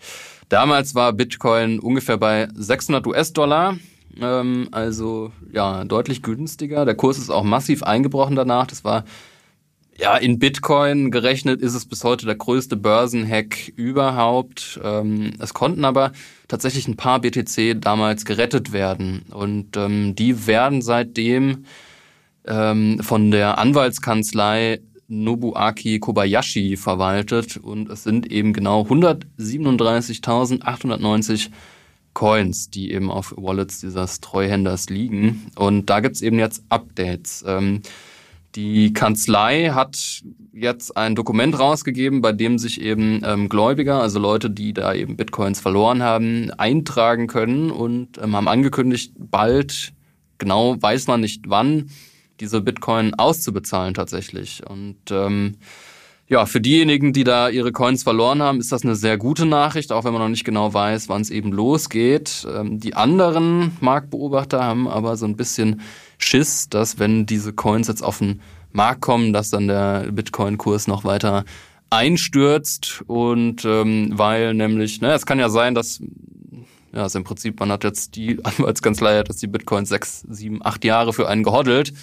Damals 0.49 0.95
war 0.95 1.13
Bitcoin 1.13 1.79
ungefähr 1.79 2.17
bei 2.17 2.47
600 2.53 3.05
US-Dollar, 3.07 3.77
ähm, 4.19 4.67
also 4.71 5.31
ja 5.51 5.83
deutlich 5.85 6.21
günstiger. 6.23 6.85
Der 6.85 6.95
Kurs 6.95 7.17
ist 7.17 7.29
auch 7.29 7.43
massiv 7.43 7.83
eingebrochen 7.83 8.35
danach. 8.35 8.67
Das 8.67 8.83
war 8.83 9.03
ja, 9.99 10.15
in 10.15 10.37
Bitcoin 10.37 11.09
gerechnet 11.09 11.59
ist 11.59 11.73
es 11.73 11.87
bis 11.87 12.03
heute 12.03 12.27
der 12.27 12.35
größte 12.35 12.75
Börsenhack 12.75 13.69
überhaupt. 13.75 14.79
Ähm, 14.83 15.33
es 15.39 15.55
konnten 15.55 15.85
aber 15.85 16.11
tatsächlich 16.47 16.87
ein 16.87 16.97
paar 16.97 17.19
BTC 17.19 17.81
damals 17.81 18.23
gerettet 18.25 18.71
werden. 18.71 19.25
Und 19.31 19.75
ähm, 19.75 20.13
die 20.15 20.45
werden 20.45 20.83
seitdem 20.83 21.65
ähm, 22.45 22.99
von 23.01 23.31
der 23.31 23.57
Anwaltskanzlei 23.57 24.81
Nobuaki 25.07 25.99
Kobayashi 25.99 26.77
verwaltet. 26.77 27.57
Und 27.57 27.89
es 27.89 28.03
sind 28.03 28.31
eben 28.31 28.53
genau 28.53 28.83
137.890 28.83 31.49
Coins, 32.13 32.69
die 32.69 32.91
eben 32.91 33.11
auf 33.11 33.33
Wallets 33.37 33.79
dieses 33.79 34.21
Treuhänders 34.21 34.89
liegen. 34.89 35.47
Und 35.55 35.89
da 35.89 35.99
gibt's 35.99 36.21
eben 36.21 36.39
jetzt 36.39 36.63
Updates. 36.69 37.43
Ähm, 37.47 37.81
die 38.55 38.91
Kanzlei 38.91 39.69
hat 39.69 40.23
jetzt 40.51 40.97
ein 40.97 41.13
Dokument 41.13 41.59
rausgegeben, 41.59 42.21
bei 42.21 42.31
dem 42.31 42.57
sich 42.57 42.81
eben 42.81 43.21
ähm, 43.23 43.49
Gläubiger, 43.49 44.01
also 44.01 44.17
Leute, 44.17 44.49
die 44.49 44.73
da 44.73 44.95
eben 44.95 45.15
Bitcoins 45.15 45.59
verloren 45.59 46.01
haben, 46.01 46.49
eintragen 46.57 47.27
können 47.27 47.69
und 47.69 48.17
ähm, 48.17 48.35
haben 48.35 48.47
angekündigt, 48.47 49.13
bald, 49.15 49.93
genau 50.39 50.81
weiß 50.81 51.05
man 51.05 51.21
nicht 51.21 51.47
wann, 51.47 51.91
diese 52.39 52.61
Bitcoin 52.61 53.13
auszubezahlen 53.15 53.93
tatsächlich. 53.93 54.61
Und 54.67 54.97
ähm, 55.11 55.55
ja, 56.29 56.45
für 56.45 56.59
diejenigen, 56.59 57.13
die 57.13 57.23
da 57.23 57.47
ihre 57.47 57.71
Coins 57.71 58.03
verloren 58.03 58.41
haben, 58.41 58.59
ist 58.59 58.71
das 58.71 58.83
eine 58.83 58.95
sehr 58.95 59.17
gute 59.17 59.45
Nachricht, 59.45 59.91
auch 59.91 60.03
wenn 60.03 60.11
man 60.11 60.21
noch 60.21 60.29
nicht 60.29 60.43
genau 60.43 60.73
weiß, 60.73 61.07
wann 61.07 61.21
es 61.21 61.29
eben 61.29 61.51
losgeht. 61.51 62.45
Ähm, 62.53 62.79
die 62.79 62.95
anderen 62.95 63.77
Marktbeobachter 63.79 64.63
haben 64.63 64.87
aber 64.87 65.15
so 65.15 65.25
ein 65.25 65.37
bisschen 65.37 65.81
Schiss, 66.17 66.67
dass 66.69 66.99
wenn 66.99 67.25
diese 67.25 67.53
Coins 67.53 67.87
jetzt 67.87 68.03
auf 68.03 68.19
den 68.19 68.41
Markt 68.73 69.01
kommen, 69.01 69.31
dass 69.31 69.49
dann 69.49 69.67
der 69.67 70.11
Bitcoin-Kurs 70.11 70.87
noch 70.87 71.05
weiter 71.05 71.45
einstürzt 71.89 73.03
und 73.07 73.63
ähm, 73.63 74.11
weil 74.13 74.53
nämlich, 74.53 74.99
ne, 74.99 75.13
es 75.13 75.25
kann 75.25 75.39
ja 75.39 75.47
sein, 75.47 75.73
dass 75.73 76.01
ja, 76.93 77.03
also 77.03 77.19
im 77.19 77.23
Prinzip, 77.23 77.59
man 77.59 77.71
hat 77.71 77.83
jetzt 77.83 78.15
die 78.15 78.39
Anwaltskanzlei 78.43 79.17
jetzt 79.17 79.41
die 79.41 79.47
Bitcoins 79.47 79.89
sechs, 79.89 80.25
sieben, 80.29 80.65
acht 80.65 80.83
Jahre 80.83 81.13
für 81.13 81.27
einen 81.27 81.43
gehoddelt. 81.43 81.93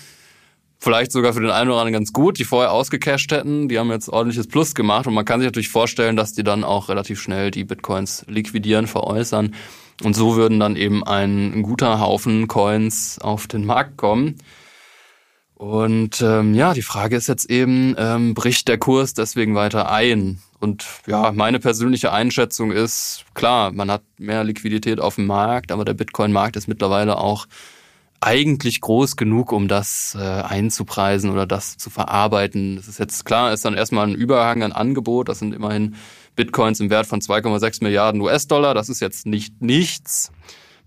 Vielleicht 0.85 1.12
sogar 1.12 1.33
für 1.33 1.40
den 1.40 1.49
einen 1.49 1.70
oder 1.70 1.79
anderen 1.79 1.94
ganz 1.94 2.12
gut, 2.12 2.38
die 2.38 2.44
vorher 2.44 2.70
ausgecasht 2.70 3.33
hätten. 3.33 3.70
Die 3.70 3.79
haben 3.79 3.90
jetzt 3.90 4.11
ordentliches 4.11 4.47
Plus 4.47 4.75
gemacht 4.75 5.07
und 5.07 5.14
man 5.14 5.25
kann 5.25 5.40
sich 5.40 5.47
natürlich 5.47 5.70
vorstellen, 5.70 6.14
dass 6.14 6.35
die 6.35 6.44
dann 6.44 6.62
auch 6.62 6.90
relativ 6.90 7.23
schnell 7.23 7.51
die 7.51 7.64
Bitcoins 7.64 8.27
liquidieren, 8.29 8.87
veräußern. 8.87 9.55
Und 10.03 10.14
so 10.14 10.37
würden 10.37 10.61
dann 10.61 10.77
eben 10.77 11.03
ein 11.03 11.62
guter 11.62 12.01
Haufen 12.01 12.49
Coins 12.49 13.18
auf 13.18 13.47
den 13.47 13.64
Markt 13.64 13.97
kommen. 13.97 14.37
Und 15.55 16.20
ähm, 16.20 16.53
ja, 16.53 16.75
die 16.75 16.83
Frage 16.83 17.16
ist 17.16 17.29
jetzt 17.29 17.49
eben, 17.49 17.94
ähm, 17.97 18.35
bricht 18.35 18.68
der 18.68 18.77
Kurs 18.77 19.14
deswegen 19.14 19.55
weiter 19.55 19.90
ein? 19.90 20.42
Und 20.61 20.85
ja, 21.07 21.33
meine 21.33 21.61
persönliche 21.61 22.12
Einschätzung 22.12 22.73
ist, 22.73 23.25
klar, 23.33 23.73
man 23.73 23.90
hat 23.90 24.03
mehr 24.18 24.44
Liquidität 24.44 25.01
auf 25.01 25.14
dem 25.14 25.25
Markt, 25.25 25.73
aber 25.73 25.87
der 25.87 25.94
Bitcoin-Markt 25.94 26.57
ist 26.57 26.68
mittlerweile 26.68 27.16
auch 27.16 27.47
eigentlich 28.24 28.80
groß 28.80 29.16
genug, 29.16 29.52
um 29.52 29.68
das 29.68 30.16
äh, 30.18 30.22
einzupreisen 30.22 31.30
oder 31.30 31.46
das 31.46 31.76
zu 31.76 31.90
verarbeiten. 31.90 32.76
Das 32.76 32.88
ist 32.88 32.98
jetzt 32.98 33.26
klar, 33.26 33.52
ist 33.52 33.66
dann 33.66 33.74
erstmal 33.74 34.06
ein 34.06 34.14
Überhang 34.14 34.62
an 34.62 34.72
Angebot. 34.72 35.28
Das 35.28 35.40
sind 35.40 35.54
immerhin 35.54 35.94
Bitcoins 36.34 36.80
im 36.80 36.88
Wert 36.88 37.06
von 37.06 37.20
2,6 37.20 37.84
Milliarden 37.84 38.20
US-Dollar. 38.22 38.72
Das 38.72 38.88
ist 38.88 39.00
jetzt 39.00 39.26
nicht 39.26 39.60
nichts. 39.60 40.32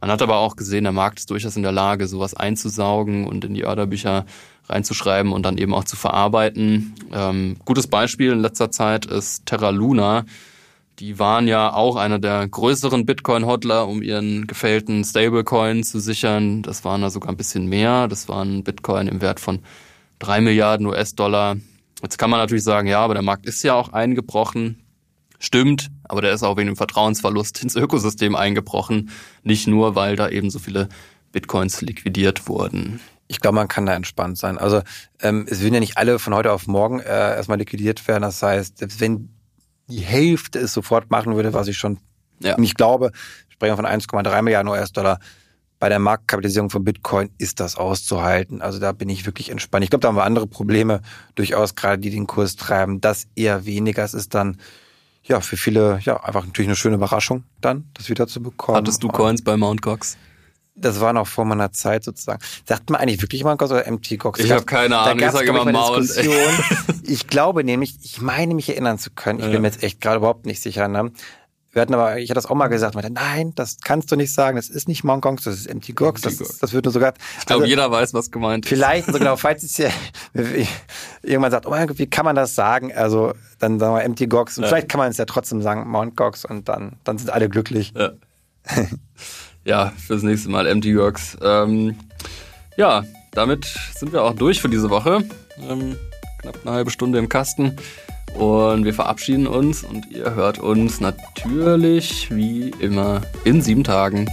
Man 0.01 0.09
hat 0.09 0.21
aber 0.23 0.37
auch 0.37 0.55
gesehen, 0.55 0.83
der 0.83 0.93
Markt 0.93 1.19
ist 1.19 1.29
durchaus 1.29 1.55
in 1.55 1.63
der 1.63 1.71
Lage, 1.71 2.07
sowas 2.07 2.33
einzusaugen 2.33 3.27
und 3.27 3.45
in 3.45 3.53
die 3.53 3.65
Orderbücher 3.65 4.25
reinzuschreiben 4.67 5.31
und 5.31 5.43
dann 5.43 5.57
eben 5.57 5.75
auch 5.75 5.85
zu 5.85 5.95
verarbeiten. 5.95 6.95
Ähm, 7.13 7.57
gutes 7.65 7.87
Beispiel 7.87 8.31
in 8.31 8.39
letzter 8.39 8.71
Zeit 8.71 9.05
ist 9.05 9.45
Terra 9.45 9.69
Luna. 9.69 10.25
Die 10.99 11.19
waren 11.19 11.47
ja 11.47 11.73
auch 11.73 11.95
einer 11.95 12.17
der 12.17 12.47
größeren 12.47 13.05
Bitcoin-Hodler, 13.05 13.87
um 13.87 14.01
ihren 14.01 14.47
gefällten 14.47 15.03
Stablecoin 15.03 15.83
zu 15.83 15.99
sichern. 15.99 16.63
Das 16.63 16.83
waren 16.85 17.03
da 17.03 17.11
sogar 17.11 17.29
ein 17.29 17.37
bisschen 17.37 17.67
mehr. 17.67 18.07
Das 18.07 18.27
waren 18.27 18.63
Bitcoin 18.63 19.07
im 19.07 19.21
Wert 19.21 19.39
von 19.39 19.59
drei 20.17 20.41
Milliarden 20.41 20.87
US-Dollar. 20.87 21.57
Jetzt 22.01 22.17
kann 22.17 22.31
man 22.31 22.39
natürlich 22.39 22.63
sagen, 22.63 22.87
ja, 22.87 22.99
aber 22.99 23.13
der 23.13 23.21
Markt 23.21 23.45
ist 23.45 23.63
ja 23.63 23.75
auch 23.75 23.93
eingebrochen. 23.93 24.81
Stimmt, 25.37 25.89
aber 26.03 26.21
der 26.21 26.33
ist 26.33 26.41
auch 26.41 26.57
wegen 26.57 26.67
dem 26.67 26.75
Vertrauensverlust 26.75 27.61
ins 27.61 27.75
Ökosystem 27.75 28.35
eingebrochen. 28.35 29.11
Nicht 29.43 29.67
nur, 29.67 29.93
weil 29.93 30.15
da 30.15 30.29
eben 30.29 30.49
so 30.49 30.57
viele 30.57 30.89
Bitcoins 31.31 31.81
liquidiert 31.81 32.47
wurden. 32.47 32.99
Ich 33.27 33.39
glaube, 33.39 33.55
man 33.55 33.67
kann 33.67 33.85
da 33.85 33.93
entspannt 33.93 34.39
sein. 34.39 34.57
Also 34.57 34.81
ähm, 35.21 35.45
es 35.47 35.61
würden 35.61 35.75
ja 35.75 35.79
nicht 35.79 35.97
alle 35.97 36.17
von 36.17 36.33
heute 36.33 36.51
auf 36.51 36.65
morgen 36.65 37.01
äh, 37.01 37.35
erstmal 37.35 37.59
liquidiert 37.59 38.07
werden. 38.07 38.23
Das 38.23 38.41
heißt, 38.41 38.79
selbst 38.79 38.99
wenn 38.99 39.29
die 39.87 40.01
Hälfte 40.01 40.59
es 40.59 40.73
sofort 40.73 41.09
machen 41.11 41.35
würde, 41.35 41.53
was 41.53 41.67
ich 41.67 41.77
schon 41.77 41.99
ja. 42.39 42.57
nicht 42.59 42.77
glaube, 42.77 43.11
sprechen 43.49 43.71
wir 43.71 43.75
von 43.77 43.85
1,3 43.85 44.41
Milliarden 44.41 44.71
US-Dollar, 44.71 45.19
bei 45.79 45.89
der 45.89 45.99
Marktkapitalisierung 45.99 46.69
von 46.69 46.83
Bitcoin 46.83 47.29
ist 47.37 47.59
das 47.59 47.75
auszuhalten. 47.75 48.61
Also 48.61 48.79
da 48.79 48.93
bin 48.93 49.09
ich 49.09 49.25
wirklich 49.25 49.49
entspannt. 49.49 49.83
Ich 49.83 49.91
glaube, 49.91 50.01
da 50.01 50.07
haben 50.07 50.15
wir 50.15 50.23
andere 50.23 50.47
Probleme 50.47 51.01
durchaus 51.35 51.75
gerade, 51.75 51.99
die 51.99 52.09
den 52.09 52.25
Kurs 52.25 52.55
treiben. 52.55 52.99
Das 52.99 53.27
eher 53.35 53.65
weniger. 53.65 54.03
Es 54.03 54.15
ist 54.15 54.33
dann 54.33 54.57
ja, 55.23 55.39
für 55.39 55.57
viele, 55.57 55.99
ja, 56.01 56.23
einfach 56.23 56.45
natürlich 56.45 56.69
eine 56.69 56.75
schöne 56.75 56.95
Überraschung 56.95 57.43
dann, 57.61 57.89
das 57.93 58.09
wieder 58.09 58.27
zu 58.27 58.41
bekommen. 58.41 58.77
Hattest 58.77 59.03
du 59.03 59.09
Coins 59.09 59.43
bei 59.43 59.55
Mount 59.57 59.81
Gox? 59.81 60.17
Das 60.79 60.99
war 60.99 61.11
noch 61.11 61.27
vor 61.27 61.43
meiner 61.45 61.71
Zeit 61.71 62.03
sozusagen. 62.03 62.39
Sagt 62.65 62.89
man 62.89 63.01
eigentlich 63.01 63.21
wirklich 63.21 63.43
Mount 63.43 63.59
Gox 63.59 63.71
oder 63.71 63.91
MT 63.91 64.19
Gox? 64.19 64.39
Ich 64.39 64.51
habe 64.51 64.63
keine 64.63 64.97
Ahnung, 64.97 65.23
ich 65.23 65.31
sage 65.31 65.47
immer 65.47 65.65
Mount. 65.65 66.09
ich 67.03 67.27
glaube 67.27 67.63
nämlich, 67.63 67.97
ich 68.03 68.21
meine 68.21 68.53
mich 68.53 68.69
erinnern 68.69 68.99
zu 68.99 69.09
können, 69.09 69.39
ich 69.39 69.45
ja. 69.45 69.51
bin 69.51 69.61
mir 69.61 69.69
jetzt 69.69 69.83
echt 69.83 70.01
gerade 70.01 70.17
überhaupt 70.17 70.45
nicht 70.45 70.61
sicher, 70.61 70.87
ne? 70.87 71.11
Wir 71.77 71.81
hatten 71.81 71.93
aber, 71.93 72.17
ich 72.17 72.29
hatte 72.31 72.37
das 72.37 72.47
auch 72.47 72.55
mal 72.55 72.69
gesagt, 72.69 72.95
meinte, 72.95 73.11
nein, 73.11 73.53
das 73.53 73.77
kannst 73.83 74.11
du 74.11 74.15
nicht 74.15 74.33
sagen, 74.33 74.55
das 74.55 74.67
ist 74.67 74.87
nicht 74.87 75.03
Mount 75.03 75.21
Gox, 75.21 75.43
das 75.43 75.55
ist 75.57 75.71
MT 75.71 75.95
Gox, 75.95 76.21
das, 76.21 76.37
das 76.37 76.73
wird 76.73 76.85
nur 76.85 76.91
sogar. 76.91 77.13
Ich 77.39 77.45
glaube, 77.45 77.63
also, 77.63 77.69
jeder 77.69 77.91
weiß, 77.91 78.15
was 78.15 78.31
gemeint 78.31 78.65
ist. 78.65 78.69
Vielleicht, 78.69 79.05
so 79.05 79.19
genau, 79.19 79.35
falls 79.37 79.61
es 79.61 79.75
hier 79.75 79.91
irgendwann 81.21 81.51
sagt, 81.51 81.67
oh 81.67 81.69
mein 81.69 81.87
Gott, 81.87 81.99
wie 81.99 82.07
kann 82.07 82.25
man 82.25 82.35
das 82.35 82.55
sagen? 82.55 82.91
Also, 82.93 83.33
dann 83.59 83.77
sagen 83.79 83.95
wir 83.95 84.09
MT 84.09 84.27
Gox 84.27 84.57
und 84.57 84.63
ja. 84.63 84.69
vielleicht 84.69 84.89
kann 84.89 84.97
man 84.97 85.11
es 85.11 85.17
ja 85.17 85.25
trotzdem 85.25 85.61
sagen, 85.61 85.87
Mount 85.87 86.15
Gox 86.15 86.45
und 86.45 86.67
dann, 86.67 86.93
dann 87.03 87.19
sind 87.19 87.29
alle 87.29 87.47
glücklich. 87.47 87.93
Ja, 87.95 88.13
ja 89.67 89.91
fürs 89.97 90.23
nächste 90.23 90.49
Mal 90.49 90.73
MT 90.73 90.93
Gox. 90.95 91.37
Ähm, 91.43 91.95
ja, 92.77 93.03
damit 93.31 93.65
sind 93.95 94.13
wir 94.13 94.23
auch 94.23 94.33
durch 94.33 94.61
für 94.61 94.69
diese 94.69 94.89
Woche. 94.89 95.23
Ähm, 95.69 95.95
knapp 96.41 96.59
eine 96.63 96.75
halbe 96.75 96.89
Stunde 96.89 97.19
im 97.19 97.29
Kasten. 97.29 97.75
Und 98.33 98.85
wir 98.85 98.93
verabschieden 98.93 99.47
uns 99.47 99.83
und 99.83 100.09
ihr 100.11 100.35
hört 100.35 100.59
uns 100.59 100.99
natürlich 100.99 102.33
wie 102.33 102.69
immer 102.79 103.21
in 103.43 103.61
sieben 103.61 103.83
Tagen. 103.83 104.27